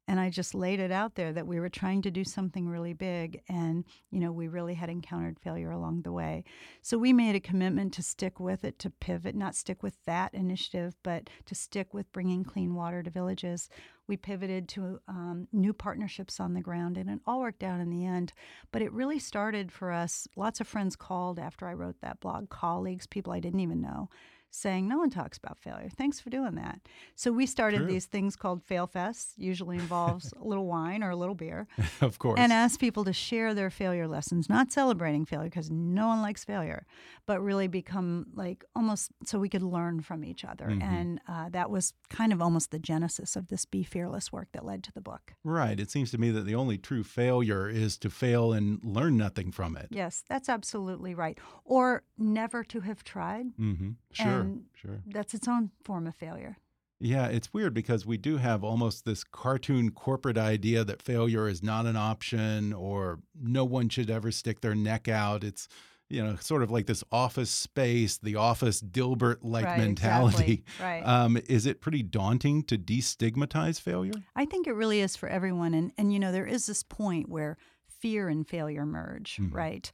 [0.08, 2.92] And I just laid it out there that we were trying to do something really
[2.92, 6.44] big, and you know we really had encountered failure along the way.
[6.80, 10.32] So we made a commitment to stick with it, to pivot, not stick with that
[10.32, 13.68] initiative, but to stick with bringing clean water to villages.
[14.06, 17.90] We pivoted to um, new partnerships on the ground, and it all worked out in
[17.90, 18.32] the end.
[18.70, 20.28] But it really started for us.
[20.36, 24.08] Lots of friends called after I wrote that blog, colleagues, people I didn't even know,
[24.50, 25.88] saying, No one talks about failure.
[25.88, 26.80] Thanks for doing that.
[27.14, 27.86] So we started True.
[27.86, 31.66] these things called Fail Fests, usually involves a little wine or a little beer,
[32.00, 32.38] of course.
[32.38, 36.44] and asked people to share their failure lessons, not celebrating failure because no one likes
[36.44, 36.86] failure,
[37.26, 40.66] but really become like almost so we could learn from each other.
[40.66, 40.82] Mhm.
[40.82, 44.64] And uh, that was kind of almost the genesis of this Be Fearless work that
[44.64, 45.34] led to the book.
[45.44, 45.78] right.
[45.78, 49.52] It seems to me that the only true failure is to fail and learn nothing
[49.52, 49.88] from it.
[49.90, 51.38] Yes, that's absolutely right.
[51.64, 53.46] Or never to have tried.
[53.58, 53.90] Mm-hmm.
[54.12, 54.35] Sure.
[54.40, 55.02] And sure.
[55.06, 56.56] That's its own form of failure.
[56.98, 61.62] Yeah, it's weird because we do have almost this cartoon corporate idea that failure is
[61.62, 65.44] not an option or no one should ever stick their neck out.
[65.44, 65.68] It's
[66.08, 70.64] you know, sort of like this office space, the office Dilbert like Right, mentality.
[70.64, 70.64] exactly.
[70.80, 71.02] Right.
[71.02, 74.12] Um, is it pretty daunting to destigmatize failure?
[74.36, 75.74] I think it really is for everyone.
[75.74, 77.56] And, and you know, there is this point where
[78.00, 79.52] fear and failure merge, Mhm.
[79.52, 79.92] right?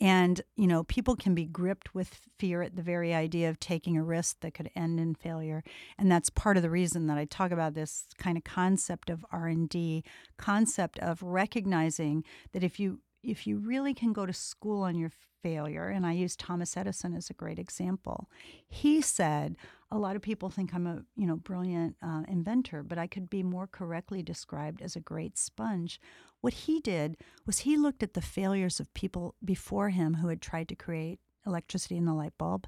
[0.00, 3.96] And, you know, people can be gripped with fear at the very idea of taking
[3.96, 5.62] a risk that could end in failure.
[5.98, 9.24] And that's part of the reason that I talk about this kind of concept of
[9.32, 10.04] R&D,
[10.36, 15.10] concept of recognizing that if you if you really can go to school on your
[15.42, 18.28] failure, and I use Thomas Edison as a great example,
[18.68, 19.56] he said,
[19.90, 23.30] a lot of people think I'm a you know brilliant uh, inventor, but I could
[23.30, 26.00] be more correctly described as a great sponge.
[26.40, 27.16] What he did
[27.46, 31.20] was he looked at the failures of people before him who had tried to create
[31.46, 32.66] electricity in the light bulb,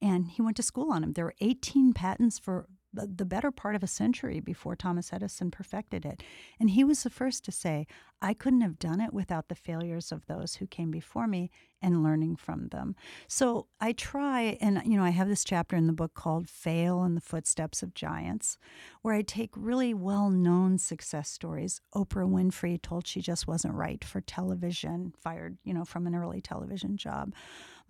[0.00, 1.12] and he went to school on them.
[1.12, 5.50] There were 18 patents for the the better part of a century before Thomas Edison
[5.50, 6.22] perfected it.
[6.58, 7.86] And he was the first to say,
[8.22, 11.50] I couldn't have done it without the failures of those who came before me
[11.80, 12.94] and learning from them.
[13.26, 17.02] So I try, and you know, I have this chapter in the book called Fail
[17.04, 18.58] in the Footsteps of Giants,
[19.00, 21.80] where I take really well known success stories.
[21.94, 26.42] Oprah Winfrey told she just wasn't right for television, fired, you know, from an early
[26.42, 27.32] television job.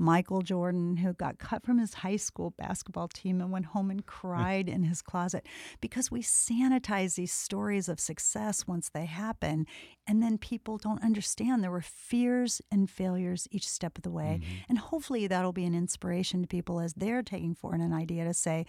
[0.01, 4.05] Michael Jordan, who got cut from his high school basketball team and went home and
[4.07, 5.47] cried in his closet
[5.83, 9.67] because we sanitize these stories of success once they happen.
[10.07, 14.41] And then people don't understand there were fears and failures each step of the way.
[14.43, 14.55] Mm-hmm.
[14.71, 18.33] And hopefully that'll be an inspiration to people as they're taking forward an idea to
[18.35, 18.65] say,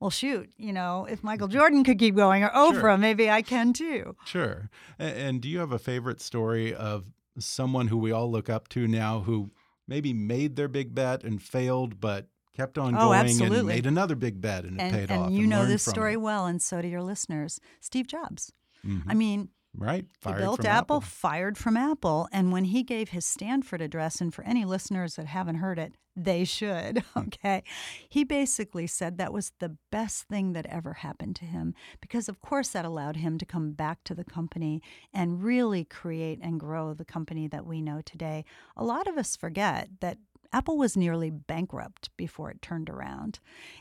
[0.00, 2.98] well, shoot, you know, if Michael Jordan could keep going or Oprah, Sure.
[2.98, 4.16] maybe I can too.
[4.24, 4.68] Sure.
[4.98, 7.04] A- And do you have a favorite story of
[7.38, 9.52] someone who we all look up to now who
[9.92, 12.26] maybe made their big bet and failed, but
[12.56, 15.30] kept on Oh, going and made another big bet and it And, paid and off?
[15.32, 16.20] you know this story it?
[16.22, 17.60] well, and so do your listeners.
[17.80, 18.52] Steve Jobs.
[18.86, 19.02] Mhm.
[19.06, 20.06] I mean, right?
[20.24, 22.28] He built from Apple, fired from Apple.
[22.32, 25.94] And when he gave his Stanford address, and for any listeners that haven't heard it,
[26.14, 27.20] they should, Hmm.
[27.20, 27.62] okay?
[28.08, 32.40] He basically said that was the best thing that ever happened to him because, of
[32.40, 34.82] course, that allowed him to come back to the company
[35.12, 38.44] and really create and grow the company that we know today.
[38.76, 40.18] A lot of us forget that
[40.52, 43.40] Apple was nearly bankrupt before it turned around.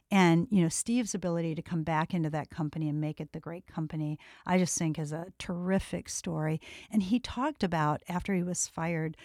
[0.09, 3.39] And, you know, Steve's ability to come back into that company and make it the
[3.39, 6.61] great company, I just think is a terrific story.
[6.91, 9.17] And he talked about, after he was fired,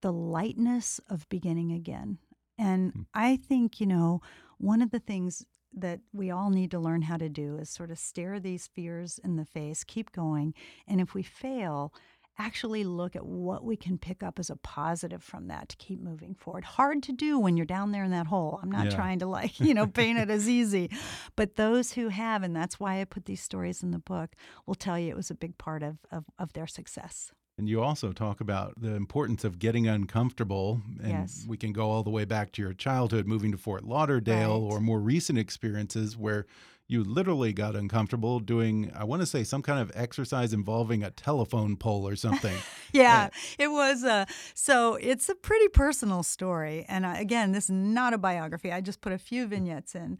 [0.00, 2.18] the lightness of beginning again.
[2.58, 3.02] And hmm.
[3.14, 4.20] I think, you know,
[4.58, 7.90] one of the things that we all need to learn how to do is sort
[7.90, 10.54] of stare these fears in the face, keep going.
[10.86, 11.92] And if we fail,
[12.38, 16.00] actually look at what we can pick up as a positive from that to keep
[16.00, 16.64] moving forward.
[16.64, 18.60] Hard to do when you're down there in that hole.
[18.62, 18.90] I'm not Yeah.
[18.96, 20.90] trying to like, you know, paint it as easy.
[21.36, 24.30] But those who have, and that's why I put these stories in the book,
[24.66, 27.32] will tell you it was a big part of, of, of their success.
[27.58, 30.80] And you also talk about the importance of getting uncomfortable.
[31.02, 31.44] And Yes.
[31.48, 34.72] we can go all the way back to your childhood, moving to Fort Lauderdale, Right.
[34.74, 36.46] or more recent experiences where
[36.88, 41.10] you literally got uncomfortable doing, I want to say, some kind of exercise involving a
[41.10, 42.56] telephone pole or something.
[42.90, 44.02] Yeah, it was.
[44.02, 44.24] Uh,
[44.54, 46.86] so it's a pretty personal story.
[46.88, 48.72] And uh, again, this is not a biography.
[48.72, 50.16] I just put a few vignettes in.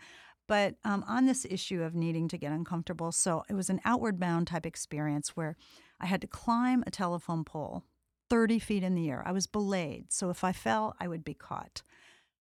[0.47, 4.21] But um, on this issue of needing to get uncomfortable, so it was an outward
[4.21, 5.57] bound type experience where
[5.99, 7.85] I had to climb a telephone pole
[8.29, 9.23] 30 feet in the air.
[9.27, 10.13] I was belayed.
[10.13, 11.83] So if I fell, I would be caught.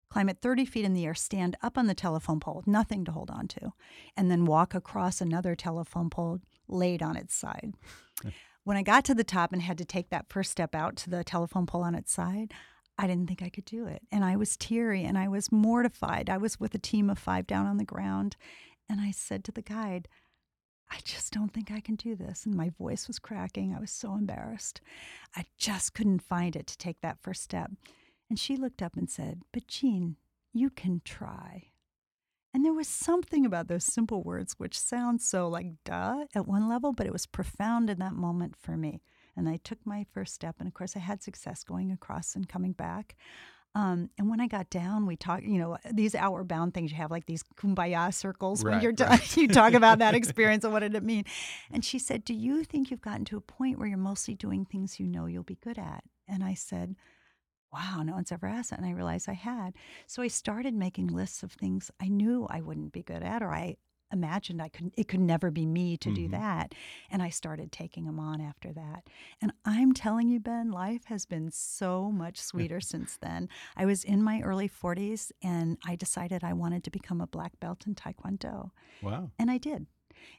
[0.09, 3.11] Climb it 30 feet in the air, stand up on the telephone pole, nothing to
[3.11, 3.73] hold on to,
[4.15, 7.73] and then walk across another telephone pole laid on its side.
[8.67, 11.09] When I got to the top and had to take that first step out to
[11.09, 12.53] the telephone pole on its side,
[12.97, 14.01] I didn't think I could do it.
[14.11, 16.29] And I was teary and I was mortified.
[16.29, 18.35] I was with a team of five down on the ground.
[18.89, 20.09] And I said to the guide,
[20.91, 22.45] I just don't think I can do this.
[22.45, 23.73] And my voice was cracking.
[23.73, 24.81] I was so embarrassed.
[25.33, 27.71] I just couldn't find it to take that first step.
[28.29, 30.17] And she looked up and said, But Jean,
[30.53, 31.71] you can try.
[32.53, 36.67] And there was something about those simple words which sound so like duh at one
[36.67, 39.01] level, but it was profound in that moment for me.
[39.35, 42.49] And I took my first step, and of course, I had success going across and
[42.49, 43.15] coming back.
[43.75, 46.97] Um, and when I got down, we talked, you know, these outward bound things you
[46.97, 49.09] have, like these kumbaya circles when Right, you're done.
[49.09, 49.37] right.
[49.37, 51.25] you talk about that experience and what did it mean.
[51.71, 54.65] And she said, Do you think you've gotten to a point where you're mostly doing
[54.65, 56.03] things you know you'll be good at?
[56.27, 56.95] And I said,
[57.77, 58.79] Wow, no one's ever asked that.
[58.79, 59.75] And I realized I had.
[60.07, 63.51] So I started making lists of things I knew I wouldn't be good at, or
[63.53, 63.77] I
[64.11, 66.31] imagined I could it could never be me to do Mhm.
[66.31, 66.73] that.
[67.11, 69.01] And I started taking them on after that.
[69.41, 73.49] And I'm telling you, Ben, life has been so much sweeter since then.
[73.75, 77.59] I was in my early 40s and I decided I wanted to become a black
[77.59, 78.71] belt in Taekwondo.
[79.03, 79.29] wow.
[79.37, 79.87] And I did.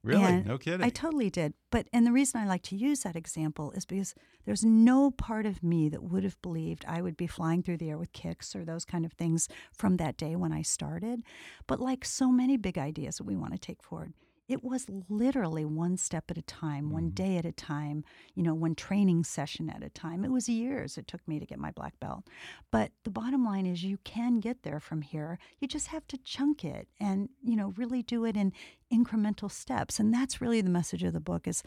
[0.02, 0.24] Really?
[0.24, 0.84] And no kidding.
[0.84, 1.54] I totally did.
[1.70, 4.14] But and the reason I like to use that example is because
[4.44, 7.90] there's no part of me that would have believed I would be flying through the
[7.90, 11.22] air with kicks or those kind of things from that day when I started.
[11.66, 14.12] But like so many big ideas that we want to take forward,
[14.48, 17.14] it was literally one step at a time, one mm-hmm.
[17.14, 20.24] day at a time, you know, one training session at a time.
[20.24, 22.24] It was years it took me to get my black belt.
[22.70, 25.38] But the bottom line is you can get there from here.
[25.60, 28.52] You just have to chunk it and, you know, really do it in
[28.92, 30.00] incremental steps.
[30.00, 31.62] And that's really the message of the book is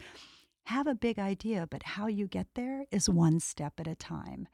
[0.66, 4.48] have a big idea, but how you get there is one step at a time.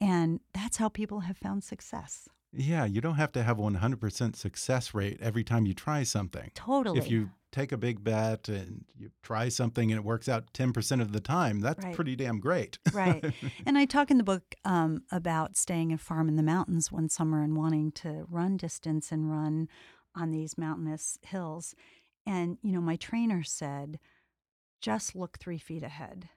[0.00, 2.28] And that's how people have found success.
[2.52, 6.50] Yeah, you don't have to have a 100% success rate every time you try something.
[6.54, 6.98] Totally.
[6.98, 11.00] If you take a big bet and you try something and it works out 10%
[11.00, 11.94] of the time, that's Right.
[11.94, 12.78] pretty damn great.
[12.92, 13.24] right.
[13.66, 17.08] And I talk in the book um, about staying a farm in the mountains one
[17.08, 19.68] summer and wanting to run distance and run
[20.14, 21.74] on these mountainous hills.
[22.26, 23.98] And, you know, my trainer said,
[24.80, 26.28] just look three feet ahead.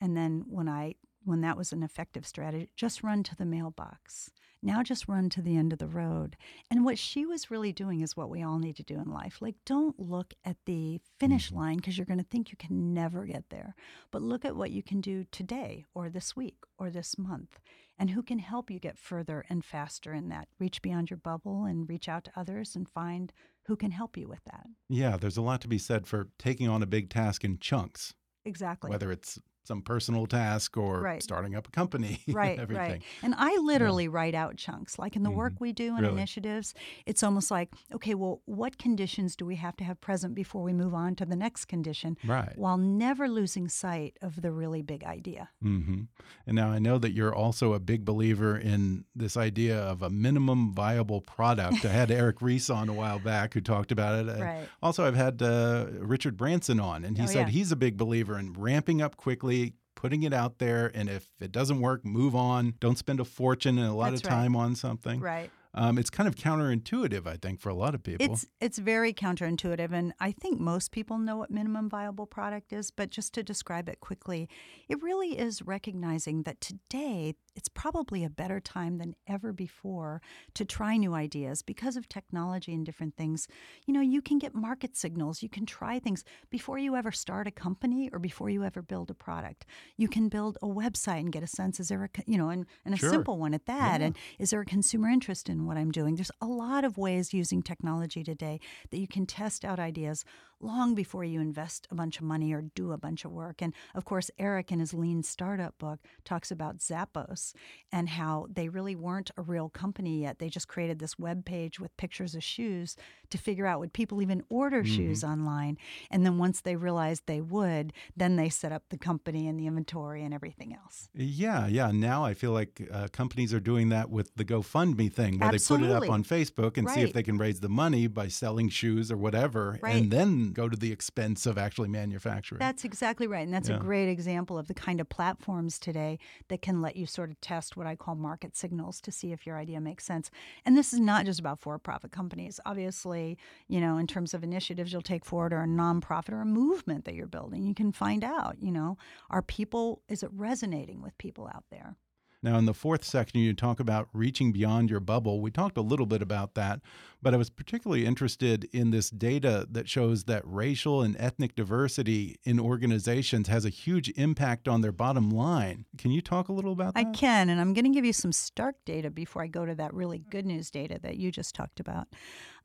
[0.00, 0.94] And then when I
[1.24, 4.30] when that was an effective strategy, just run to the mailbox.
[4.62, 6.36] Now just run to the end of the road.
[6.70, 9.38] And what she was really doing is what we all need to do in life.
[9.40, 11.58] Like don't look at the finish mm-hmm.
[11.58, 13.74] line because you're going to think you can never get there.
[14.10, 17.58] But look at what you can do today or this week or this month
[17.98, 20.48] and who can help you get further and faster in that.
[20.58, 23.32] Reach beyond your bubble and reach out to others and find
[23.66, 24.66] who can help you with that.
[24.88, 28.14] yeah, there's a lot to be said for taking on a big task in chunks,
[28.44, 28.90] Exactly.
[28.90, 29.38] whether it's
[29.70, 31.22] some personal task or Right.
[31.22, 32.90] starting up a company, right, everything.
[32.90, 33.02] right.
[33.22, 34.98] And I literally write out chunks.
[34.98, 36.14] Like in the work we do in Really?
[36.14, 36.74] initiatives,
[37.06, 40.72] it's almost like, okay, well, what conditions do we have to have present before we
[40.72, 42.16] move on to the next condition?
[42.26, 42.52] Right.
[42.58, 45.50] While never losing sight of the really big idea.
[45.62, 46.00] hmm
[46.48, 50.10] And now I know that you're also a big believer in this idea of a
[50.10, 51.84] minimum viable product.
[51.84, 54.40] I had Eric Ries on a while back who talked about it.
[54.40, 54.68] Right.
[54.82, 57.52] Also, I've had uh, Richard Branson on, and he Oh, said yeah.
[57.52, 59.59] he's a big believer in ramping up quickly.
[60.00, 62.72] Putting it out there, and if it doesn't work, move on.
[62.80, 64.36] Don't spend a fortune and a lot That's of right.
[64.36, 65.20] time on something.
[65.20, 65.50] Right.
[65.72, 68.26] Um, it's kind of counterintuitive, I think, for a lot of people.
[68.26, 72.90] It's it's very counterintuitive, and I think most people know what minimum viable product is.
[72.90, 74.48] But just to describe it quickly,
[74.88, 80.22] it really is recognizing that today it's probably a better time than ever before
[80.54, 83.46] to try new ideas because of technology and different things.
[83.86, 87.46] You know, you can get market signals, you can try things before you ever start
[87.46, 89.66] a company or before you ever build a product.
[89.96, 92.66] You can build a website and get a sense is there a you know, and,
[92.84, 93.10] and a Sure.
[93.10, 94.06] simple one at that, Yeah.
[94.08, 96.14] and is there a consumer interest in what I'm doing?
[96.14, 100.24] There's a lot of ways using technology today that you can test out ideas
[100.60, 103.62] long before you invest a bunch of money or do a bunch of work.
[103.62, 107.54] And of course, Eric in his Lean Startup book talks about Zappos
[107.90, 110.38] and how they really weren't a real company yet.
[110.38, 112.96] They just created this web page with pictures of shoes
[113.30, 115.78] to figure out would people even order shoes online.
[116.10, 119.66] And then once they realized they would, then they set up the company and the
[119.66, 121.08] inventory and everything else.
[121.14, 121.90] Yeah, yeah.
[121.92, 125.58] Now I feel like uh, companies are doing that with the GoFundMe thing, where they
[125.58, 128.68] put it up on Facebook and see if they can raise the money by selling
[128.68, 129.94] shoes or whatever, Right.
[129.96, 130.54] and then Mm.
[130.54, 132.58] go to the expense of actually manufacturing.
[132.58, 133.44] That's exactly right.
[133.44, 133.76] And that's Yeah.
[133.76, 137.40] a great example of the kind of platforms today that can let you sort of
[137.40, 140.30] test what I call market signals to see if your idea makes sense.
[140.64, 142.60] And this is not just about for profit companies.
[142.66, 143.38] Obviously,
[143.68, 147.04] you know, in terms of initiatives you'll take forward or a nonprofit or a movement
[147.04, 148.96] that you're building, you can find out, you know,
[149.30, 151.96] are people, is it resonating with people out there?
[152.42, 155.42] Now, in the fourth section, you talk about reaching beyond your bubble.
[155.42, 156.80] We talked a little bit about that,
[157.20, 162.38] but I was particularly interested in this data that shows that racial and ethnic diversity
[162.44, 165.84] in organizations has a huge impact on their bottom line.
[165.98, 167.06] Can you talk a little about that?
[167.06, 169.74] I can, and I'm going to give you some stark data before I go to
[169.74, 172.08] that really good news data that you just talked about.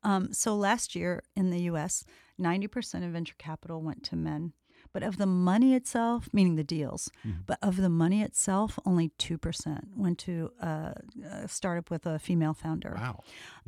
[0.03, 2.05] Um, so last year in the U.S.,
[2.39, 4.53] 90% of venture capital went to men,
[4.95, 7.11] but of the money itself, meaning the deals,
[7.45, 10.93] but of the money itself, only 2% went to uh,
[11.29, 12.95] a startup with a female founder.
[12.97, 13.19] Wow.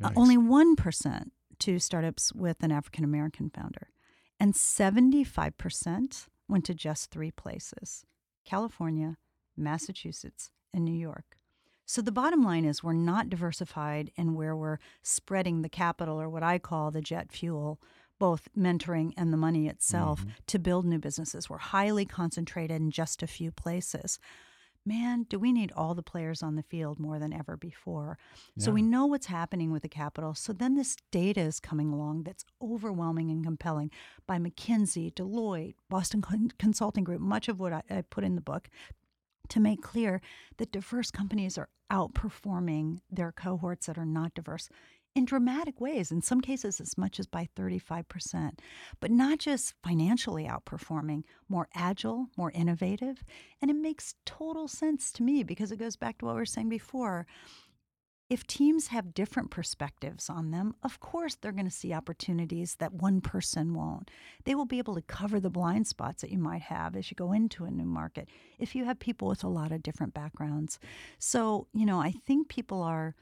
[0.02, 3.90] Uh, only 1% to startups with an African American founder.
[4.40, 8.06] And 75% went to just three places
[8.46, 9.18] California,
[9.58, 11.36] Massachusetts, and New York.
[11.86, 16.30] So the bottom line is we're not diversified in where we're spreading the capital or
[16.30, 17.82] what I call the jet fuel,
[18.20, 20.30] both mentoring and the money itself mm-hmm.
[20.48, 21.50] to build new businesses.
[21.50, 24.20] We're highly concentrated in just a few places.
[24.86, 28.18] Man, do we need all the players on the field more than ever before?
[28.58, 30.34] So we know what's happening with the capital.
[30.34, 33.92] So then this data is coming along that's overwhelming and compelling
[34.26, 38.42] by McKinsey, Deloitte, Boston Con- Consulting Group, much of what I, I put in the
[38.42, 38.70] book
[39.50, 40.22] to make clear
[40.56, 44.70] that diverse companies are outperforming their cohorts that are not diverse
[45.16, 48.60] in dramatic ways, in some cases, as much as by 35%.
[49.00, 53.24] But not just financially outperforming, more agile, more innovative.
[53.62, 56.46] And it makes total sense to me because it goes back to what we were
[56.46, 57.26] saying before.
[58.30, 62.94] If teams have different perspectives on them, of course they're going to see opportunities that
[62.94, 64.12] one person won't.
[64.44, 67.16] They will be able to cover the blind spots that you might have as you
[67.16, 68.28] go into a new market
[68.60, 70.78] if you have people with a lot of different backgrounds.
[71.18, 73.16] So, you know, I think people are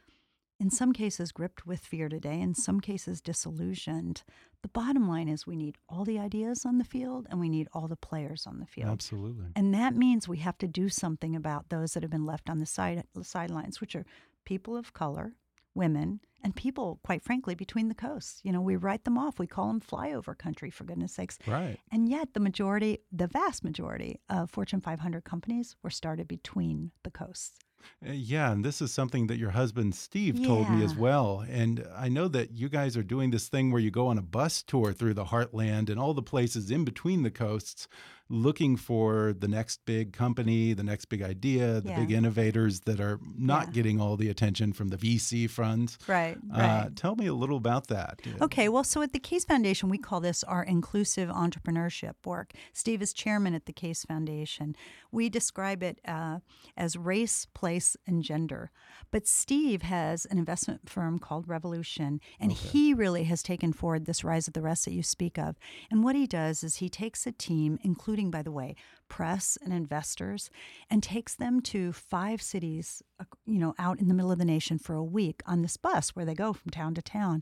[0.59, 4.23] in some cases gripped with fear today, in some cases disillusioned.
[4.61, 7.67] The bottom line is we need all the ideas on the field and we need
[7.73, 8.89] all the players on the field.
[8.89, 9.47] Absolutely.
[9.55, 12.59] And that means we have to do something about those that have been left on
[12.59, 14.05] the side sidelines, which are
[14.45, 15.33] people of color,
[15.73, 18.39] women, and people, quite frankly, between the coasts.
[18.43, 19.39] You know, we write them off.
[19.39, 21.39] We call them flyover country, for goodness sakes.
[21.47, 21.77] Right.
[21.91, 27.09] And yet, the majority, the vast majority of Fortune 500 companies were started between the
[27.09, 27.57] coasts.
[28.07, 30.99] Uh, yeah, and this is something that your husband Steve told me as Yeah.
[31.01, 31.45] well.
[31.49, 34.21] And I know that you guys are doing this thing where you go on a
[34.21, 37.87] bus tour through the heartland and all the places in between the coasts
[38.29, 41.99] looking for the next big company, the next big idea, the Yeah.
[41.99, 43.71] big innovators that are not Yeah.
[43.73, 45.97] getting all the attention from the VC funds.
[46.07, 48.21] Right, Uh, tell me a little about that.
[48.41, 52.53] Okay, well, so at the Case Foundation, we call this our inclusive entrepreneurship work.
[52.73, 54.75] Steve is chairman at the Case Foundation.
[55.11, 56.39] We describe it uh,
[56.75, 58.71] as race, place, and gender.
[59.11, 64.23] But Steve has an investment firm called Revolution, and he really has taken forward this
[64.23, 65.57] rise of the rest that you speak of.
[65.91, 68.75] And what he does is he takes a team, including, by the way,
[69.07, 70.49] press and investors,
[70.89, 74.45] and takes them to five cities, uh, you know, out in the middle of the
[74.45, 77.41] nation for a week on this bus where they go from town to town.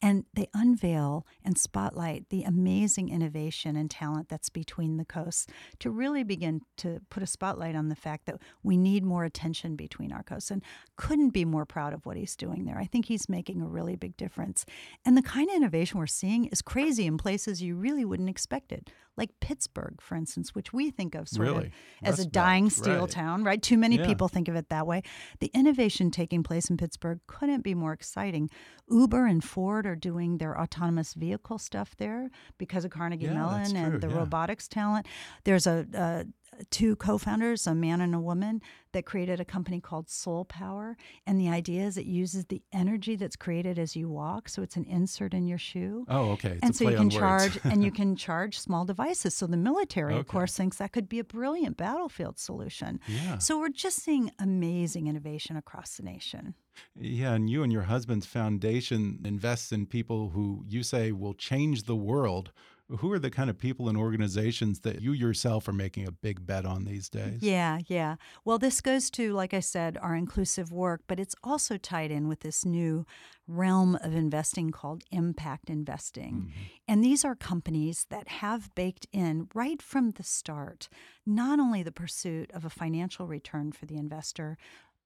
[0.00, 5.48] And they unveil and spotlight the amazing innovation and talent that's between the coasts
[5.80, 9.74] to really begin to put a spotlight on the fact that we need more attention
[9.74, 10.52] between our coasts.
[10.52, 10.62] And
[10.94, 12.78] couldn't be more proud of what he's doing there.
[12.78, 14.64] I think he's making a really big difference.
[15.04, 18.70] And the kind of innovation we're seeing is crazy in places you really wouldn't expect
[18.70, 21.66] it, like Pittsburgh, for instance, which we think of sort Really?
[21.68, 21.72] of
[22.02, 23.10] as a Rust Belt, dying steel right.
[23.10, 23.62] town, right?
[23.62, 24.06] Too many Yeah.
[24.06, 25.02] people think of it that way.
[25.40, 28.50] The innovation taking place in Pittsburgh couldn't be more exciting.
[28.90, 33.76] Uber and Ford are doing their autonomous vehicle stuff there because of Carnegie Yeah, Mellon
[33.76, 34.16] and the yeah.
[34.18, 35.06] robotics talent.
[35.44, 36.26] There's a, a
[36.70, 38.60] two co-founders, a man and a woman,
[38.92, 40.94] that created a company called SolePower.
[41.26, 44.76] And the idea is it uses the energy that's created as you walk, so it's
[44.76, 46.04] an insert in your shoe.
[46.08, 46.52] Oh, okay.
[46.52, 49.34] It's and a so you can charge and you can charge small devices.
[49.34, 53.00] So the military, of course, thinks that could be a brilliant battlefield solution.
[53.06, 53.38] Yeah.
[53.38, 56.54] So we're just seeing amazing innovation across the nation.
[56.94, 61.84] Yeah, and you and your husband's foundation invests in people who you say will change
[61.84, 62.52] the world.
[62.88, 66.46] Who are the kind of people and organizations that you yourself are making a big
[66.46, 67.42] bet on these days?
[67.42, 68.16] Yeah, yeah.
[68.46, 72.28] Well, this goes to, like I said, our inclusive work, but it's also tied in
[72.28, 73.04] with this new
[73.46, 76.34] realm of investing called impact investing.
[76.34, 76.62] Mm-hmm.
[76.86, 80.88] And these are companies that have baked in right from the start
[81.28, 84.56] not only the pursuit of a financial return for the investor,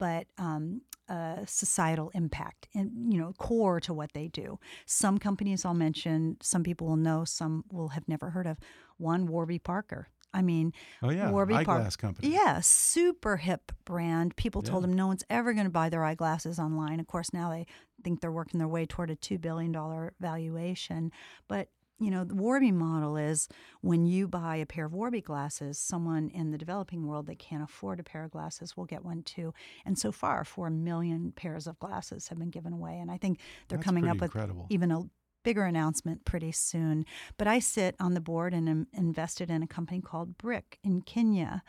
[0.03, 4.59] but um, uh, societal impact and you know core to what they do.
[4.84, 8.59] Some companies I'll mention, some people will know, some will have never heard of.
[8.96, 10.09] One, Warby Parker.
[10.34, 10.72] I mean,
[11.05, 11.70] Oh, yeah, Warby Parker.
[11.72, 12.32] eyeglass company.
[12.32, 14.34] Yeah, super hip brand.
[14.34, 16.98] People told them no one's ever going to buy their eyeglasses online.
[16.98, 17.66] Of course, now they
[18.03, 21.12] think they're working their way toward a two billion dollar valuation,
[21.48, 21.68] but
[22.05, 23.48] you know, the Warby model is
[23.80, 27.62] when you buy a pair of Warby glasses, someone in the developing world that can't
[27.62, 29.55] afford a pair of glasses will get one too.
[29.84, 32.98] And so far, four million pairs of glasses have been given away.
[32.98, 33.38] And I think
[33.68, 34.66] they're That's coming up with incredible.
[34.70, 35.03] even a
[35.44, 37.05] bigger announcement pretty soon.
[37.36, 41.03] But I sit on the board and am invested in a company called BRCK in
[41.03, 41.62] Kenya.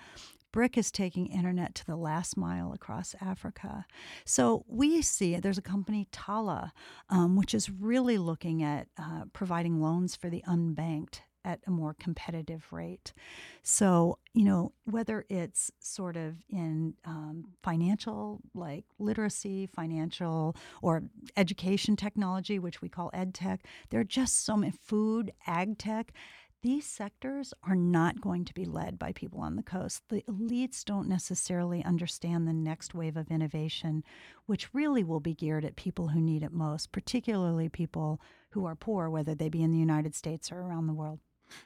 [0.53, 3.85] BRCK is taking internet to the last mile across Africa.
[4.23, 6.71] So we see there's a company, Tala,
[7.09, 11.93] um, which is really looking at uh, providing loans for the unbanked at a more
[11.93, 13.13] competitive rate.
[13.63, 21.03] So, you know, whether it's sort of in um, financial, like literacy, financial, or
[21.35, 26.13] education technology, which we call ed tech, there are just so many food, ag tech.
[26.63, 30.01] These sectors are not going to be led by people on the coast.
[30.07, 34.01] The elites don't necessarily understand the next wave of innovation,
[34.45, 38.75] which really will be geared at people who need it most, particularly people who are
[38.75, 41.19] poor, whether they be in the United States or around the world.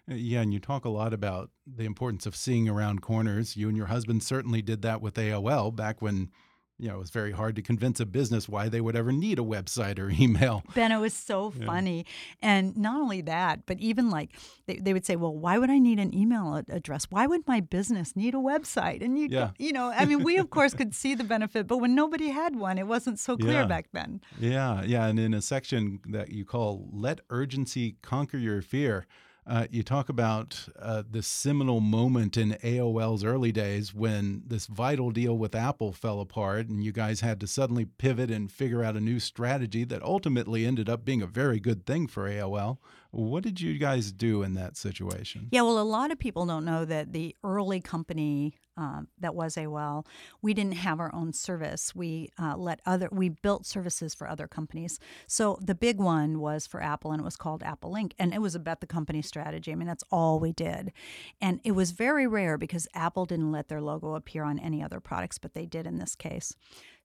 [0.10, 3.56] Uh, Yeah, and you talk a lot about the importance of seeing around corners.
[3.56, 6.32] You and your husband certainly did that with AOL back when
[6.80, 9.40] you know, it was very hard to convince a business why they would ever need
[9.40, 10.64] a website or email.
[10.76, 11.66] Ben, it was so yeah.
[11.66, 12.06] funny.
[12.42, 14.32] And not only that, but even like
[14.68, 17.06] they, they would say, well, why would I need an email address?
[17.10, 19.04] Why would my business need a website?
[19.04, 19.52] And you, yeah.
[19.58, 22.56] you know, I mean, we of course could see the benefit, but when nobody had
[22.56, 23.66] one, it wasn't so clear yeah.
[23.66, 24.22] back then.
[24.40, 25.08] Yeah, yeah.
[25.08, 29.08] And in a section that you call Let Urgency Conquer Your Fear,
[29.48, 35.10] uh, you talk about uh, the seminal moment in AOL's early days when this vital
[35.10, 38.98] deal with Apple fell apart, and you guys had to suddenly pivot and figure out
[38.98, 42.78] a new strategy that ultimately ended up being a very good thing for AOL.
[43.12, 45.48] What did you guys do in that situation?
[45.52, 49.56] Yeah, well, a lot of people don't know that the early company um, that was
[49.56, 50.06] AOL,
[50.42, 51.96] we didn't have our own service.
[51.96, 55.00] We uh, let other we built services for other companies.
[55.26, 58.14] So the big one was for Apple, and it was called AppleLink.
[58.20, 59.72] And it was about the company strategy.
[59.72, 60.94] I mean, that's all we did,
[61.42, 65.00] and it was very rare because Apple didn't let their logo appear on any other
[65.00, 66.54] products, but they did in this case.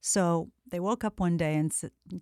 [0.05, 1.73] So they woke up one day and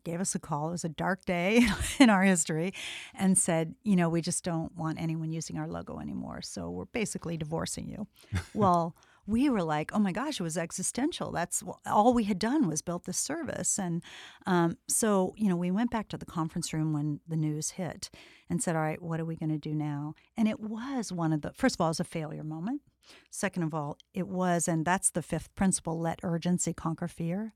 [0.03, 0.67] gave us a call.
[0.67, 1.65] It was a dark day
[1.99, 2.75] in our history
[3.15, 6.43] and said, you know, we just don't want anyone using our logo anymore.
[6.43, 8.07] So we're basically divorcing you.
[8.53, 11.31] well, we were like, oh my gosh, it was existential.
[11.31, 13.79] That's all we had done was built this service.
[13.79, 14.03] And
[14.45, 18.11] um, so, you know, we went back to the conference room when the news hit
[18.47, 20.13] and said, all right, what are we going to do now?
[20.37, 22.81] And it was one of the, first of all, it was a failure moment.
[23.29, 27.53] Second of all, it was, and that's the fifth principle let urgency conquer fear.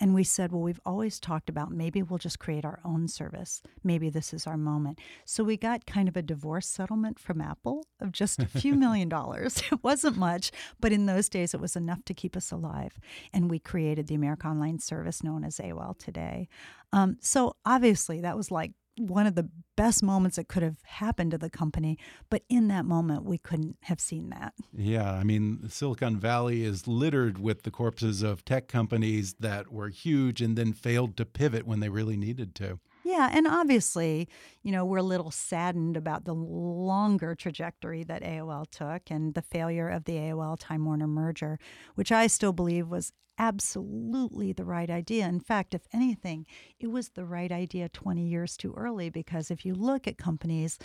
[0.00, 3.62] And we said, well, we've always talked about maybe we'll just create our own service.
[3.82, 5.00] Maybe this is our moment.
[5.24, 9.08] So we got kind of a divorce settlement from Apple of just a few million
[9.08, 9.62] dollars.
[9.72, 12.98] It wasn't much, but in those days it was enough to keep us alive.
[13.32, 16.48] And we created the America Online service known as AOL today.
[16.92, 21.30] Um, so obviously that was like one of the best moments that could have happened
[21.30, 21.98] to the company.
[22.30, 24.54] But in that moment, we couldn't have seen that.
[24.76, 25.12] Yeah.
[25.12, 30.40] I mean, Silicon Valley is littered with the corpses of tech companies that were huge
[30.42, 32.80] and then failed to pivot when they really needed to.
[33.08, 34.28] Yeah, and obviously,
[34.62, 39.40] you know, we're a little saddened about the longer trajectory that AOL took and the
[39.40, 41.58] failure of the AOL Time Warner merger,
[41.94, 45.26] which I still believe was absolutely the right idea.
[45.26, 46.44] In fact, if anything,
[46.78, 50.78] it was the right idea 20 years too early because if you look at companies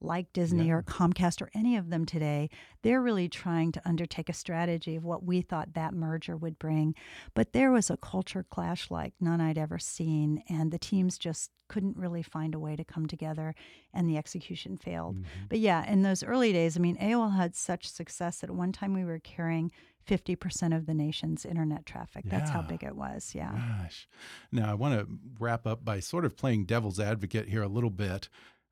[0.00, 0.74] like Disney yeah.
[0.74, 2.50] or Comcast or any of them today,
[2.82, 6.94] they're really trying to undertake a strategy of what we thought that merger would bring.
[7.34, 11.50] But there was a culture clash like none I'd ever seen, and the teams just
[11.68, 13.54] couldn't really find a way to come together,
[13.92, 15.16] and the execution failed.
[15.16, 15.46] Mm-hmm.
[15.48, 18.72] But yeah, in those early days, I mean, AOL had such success that at one
[18.72, 19.72] time we were carrying
[20.06, 22.24] 50% of the nation's internet traffic.
[22.26, 22.38] Yeah.
[22.38, 23.32] That's how big it was.
[23.34, 23.52] Yeah.
[23.80, 24.08] Gosh.
[24.52, 27.90] Now, I want to wrap up by sort of playing devil's advocate here a little
[27.90, 28.28] bit.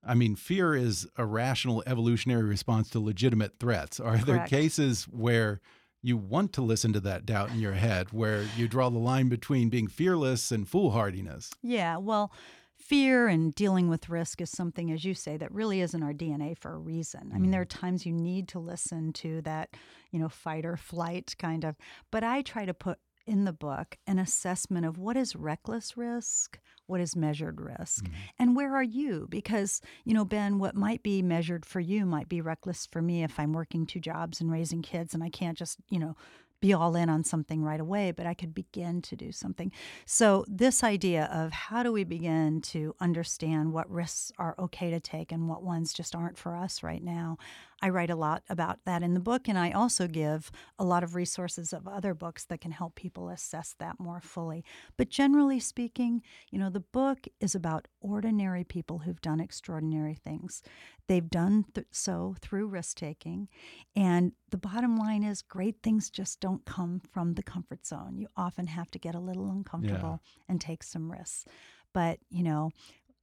[0.06, 4.00] I mean, fear is a rational evolutionary response to legitimate threats.
[4.00, 4.26] Are Correct.
[4.26, 5.60] there cases where
[6.02, 9.28] you want to listen to that doubt in your head, where you draw the line
[9.28, 11.50] between being fearless and foolhardiness?
[11.62, 11.96] Yeah.
[11.96, 12.30] Well,
[12.76, 16.12] fear and dealing with risk is something, as you say, that really is in our
[16.12, 17.32] DNA for a reason.
[17.34, 17.80] I mean, there are mm-hmm.
[17.86, 19.70] times you need to listen to that,
[20.10, 21.76] you know, fight or flight kind of.
[22.10, 26.58] But I try to put in the book an assessment of what is reckless risk,
[26.86, 28.14] what is measured risk, mm-hmm.
[28.38, 29.26] and where are you?
[29.30, 33.22] Because, you know, Ben, what might be measured for you might be reckless for me
[33.22, 36.16] if I'm working two jobs and raising kids and I can't just, you know,
[36.64, 39.70] be all in on something right away, but I could begin to do something.
[40.06, 44.98] So, this idea of how do we begin to understand what risks are okay to
[44.98, 47.36] take and what ones just aren't for us right now,
[47.84, 51.04] I write a lot about that in the book, and I also give a lot
[51.04, 54.64] of resources of other books that can help people assess that more fully.
[54.96, 60.62] But generally speaking, you know, the book is about ordinary people who've done extraordinary things.
[61.08, 63.48] They've done th- so through risk taking,
[63.94, 68.16] and the bottom line is great things just don't come from the comfort zone.
[68.16, 70.42] You often have to get a little uncomfortable yeah.
[70.48, 71.44] and take some risks.
[71.92, 72.70] But, you know,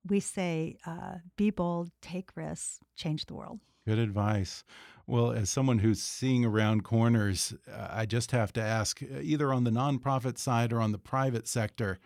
[0.07, 3.59] we say, uh, be bold, take risks, change the world.
[3.87, 4.63] Good advice.
[5.07, 9.51] Well, as someone who's seeing around corners, uh, I just have to ask uh, either
[9.51, 11.99] on the nonprofit side or on the private sector,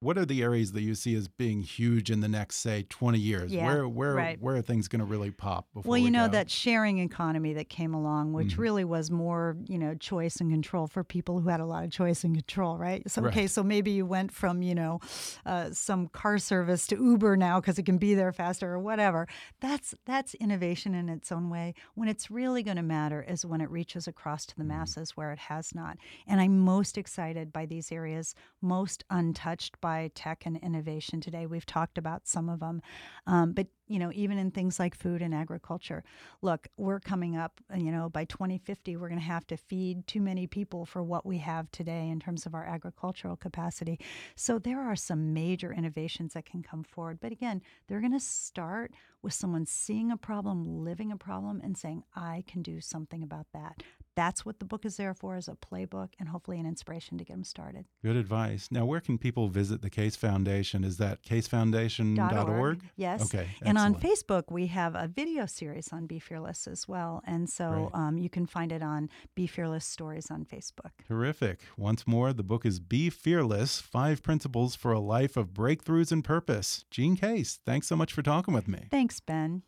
[0.00, 3.18] what are the areas that you see as being huge in the next, say, 20
[3.18, 3.52] years?
[3.52, 4.40] Yeah, where where right.
[4.40, 5.66] where are things going to really pop?
[5.74, 6.32] well, you we know go?
[6.32, 8.62] that sharing economy that came along, which mm -hmm.
[8.62, 11.90] really was more, you know, choice and control for people who had a lot of
[11.90, 13.10] choice and control, right?
[13.10, 15.00] So okay, so maybe you went from you know
[15.46, 19.26] uh, some car service to Uber now because it can be there faster or whatever.
[19.60, 21.74] That's that's innovation in its own way.
[21.94, 24.78] When it's really going to matter is when it reaches across to the mm -hmm.
[24.78, 25.96] masses where it has not.
[26.26, 31.46] And I'm most excited by these areas, most untouched by by tech and innovation today.
[31.46, 32.82] We've talked about some of them,
[33.26, 36.02] um, but you know, even in things like food and agriculture.
[36.42, 40.20] Look, we're coming up, you know, by 2050, we're going to have to feed too
[40.20, 44.00] many people for what we have today in terms of our agricultural capacity.
[44.34, 47.18] So there are some major innovations that can come forward.
[47.20, 48.92] But again, they're going to start
[49.26, 53.46] with someone seeing a problem, living a problem, and saying, I can do something about
[53.52, 53.82] that.
[54.14, 57.24] That's what the book is there for, as a playbook and hopefully an inspiration to
[57.24, 57.84] get them started.
[58.02, 58.68] Good advice.
[58.70, 60.84] Now, where can people visit the Case Foundation?
[60.84, 62.80] Is that casefoundation.org?
[62.96, 63.22] Yes.
[63.22, 63.48] Okay.
[63.60, 63.96] And on.
[63.96, 67.22] Facebook, we have a video series on Be Fearless as well.
[67.26, 70.92] And so um, you can find it on Be Fearless Stories on Facebook.
[71.06, 71.58] Terrific.
[71.76, 76.24] Once more, the book is Be Fearless Five Principles for a Life of Breakthroughs and
[76.24, 76.84] Purpose.
[76.90, 78.86] Jean Case, thanks so much for talking with me.
[78.90, 79.62] Thanks, Ben.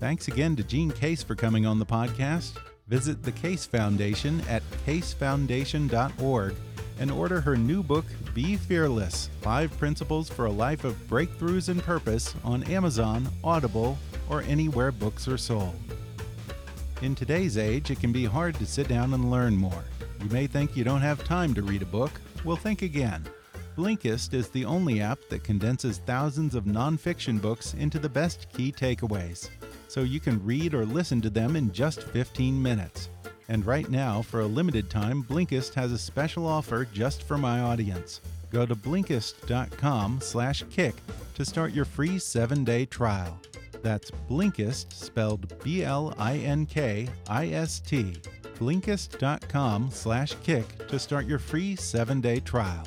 [0.00, 2.58] Thanks again to Jean Case for coming on the podcast.
[2.88, 6.54] Visit the Case Foundation at casefoundation.org
[6.98, 8.04] and order her new book,
[8.34, 13.98] Be Fearless Five Principles for a Life of Breakthroughs and Purpose, on Amazon, Audible,
[14.28, 15.74] or anywhere books are sold.
[17.02, 19.84] In today's age, it can be hard to sit down and learn more.
[20.22, 22.12] You may think you don't have time to read a book.
[22.44, 23.26] Well, think again.
[23.76, 28.70] Blinkist is the only app that condenses thousands of nonfiction books into the best key
[28.70, 29.50] takeaways,
[29.88, 33.08] so you can read or listen to them in just 15 minutes.
[33.48, 37.58] And right now, for a limited time, Blinkist has a special offer just for my
[37.60, 38.20] audience.
[38.50, 40.94] Go to blinkist.com/kick
[41.34, 43.36] to start your free 7-day trial.
[43.82, 48.14] That's Blinkist spelled B L I N K I S T.
[48.58, 52.86] Blinkist.com/kick to start your free 7-day trial.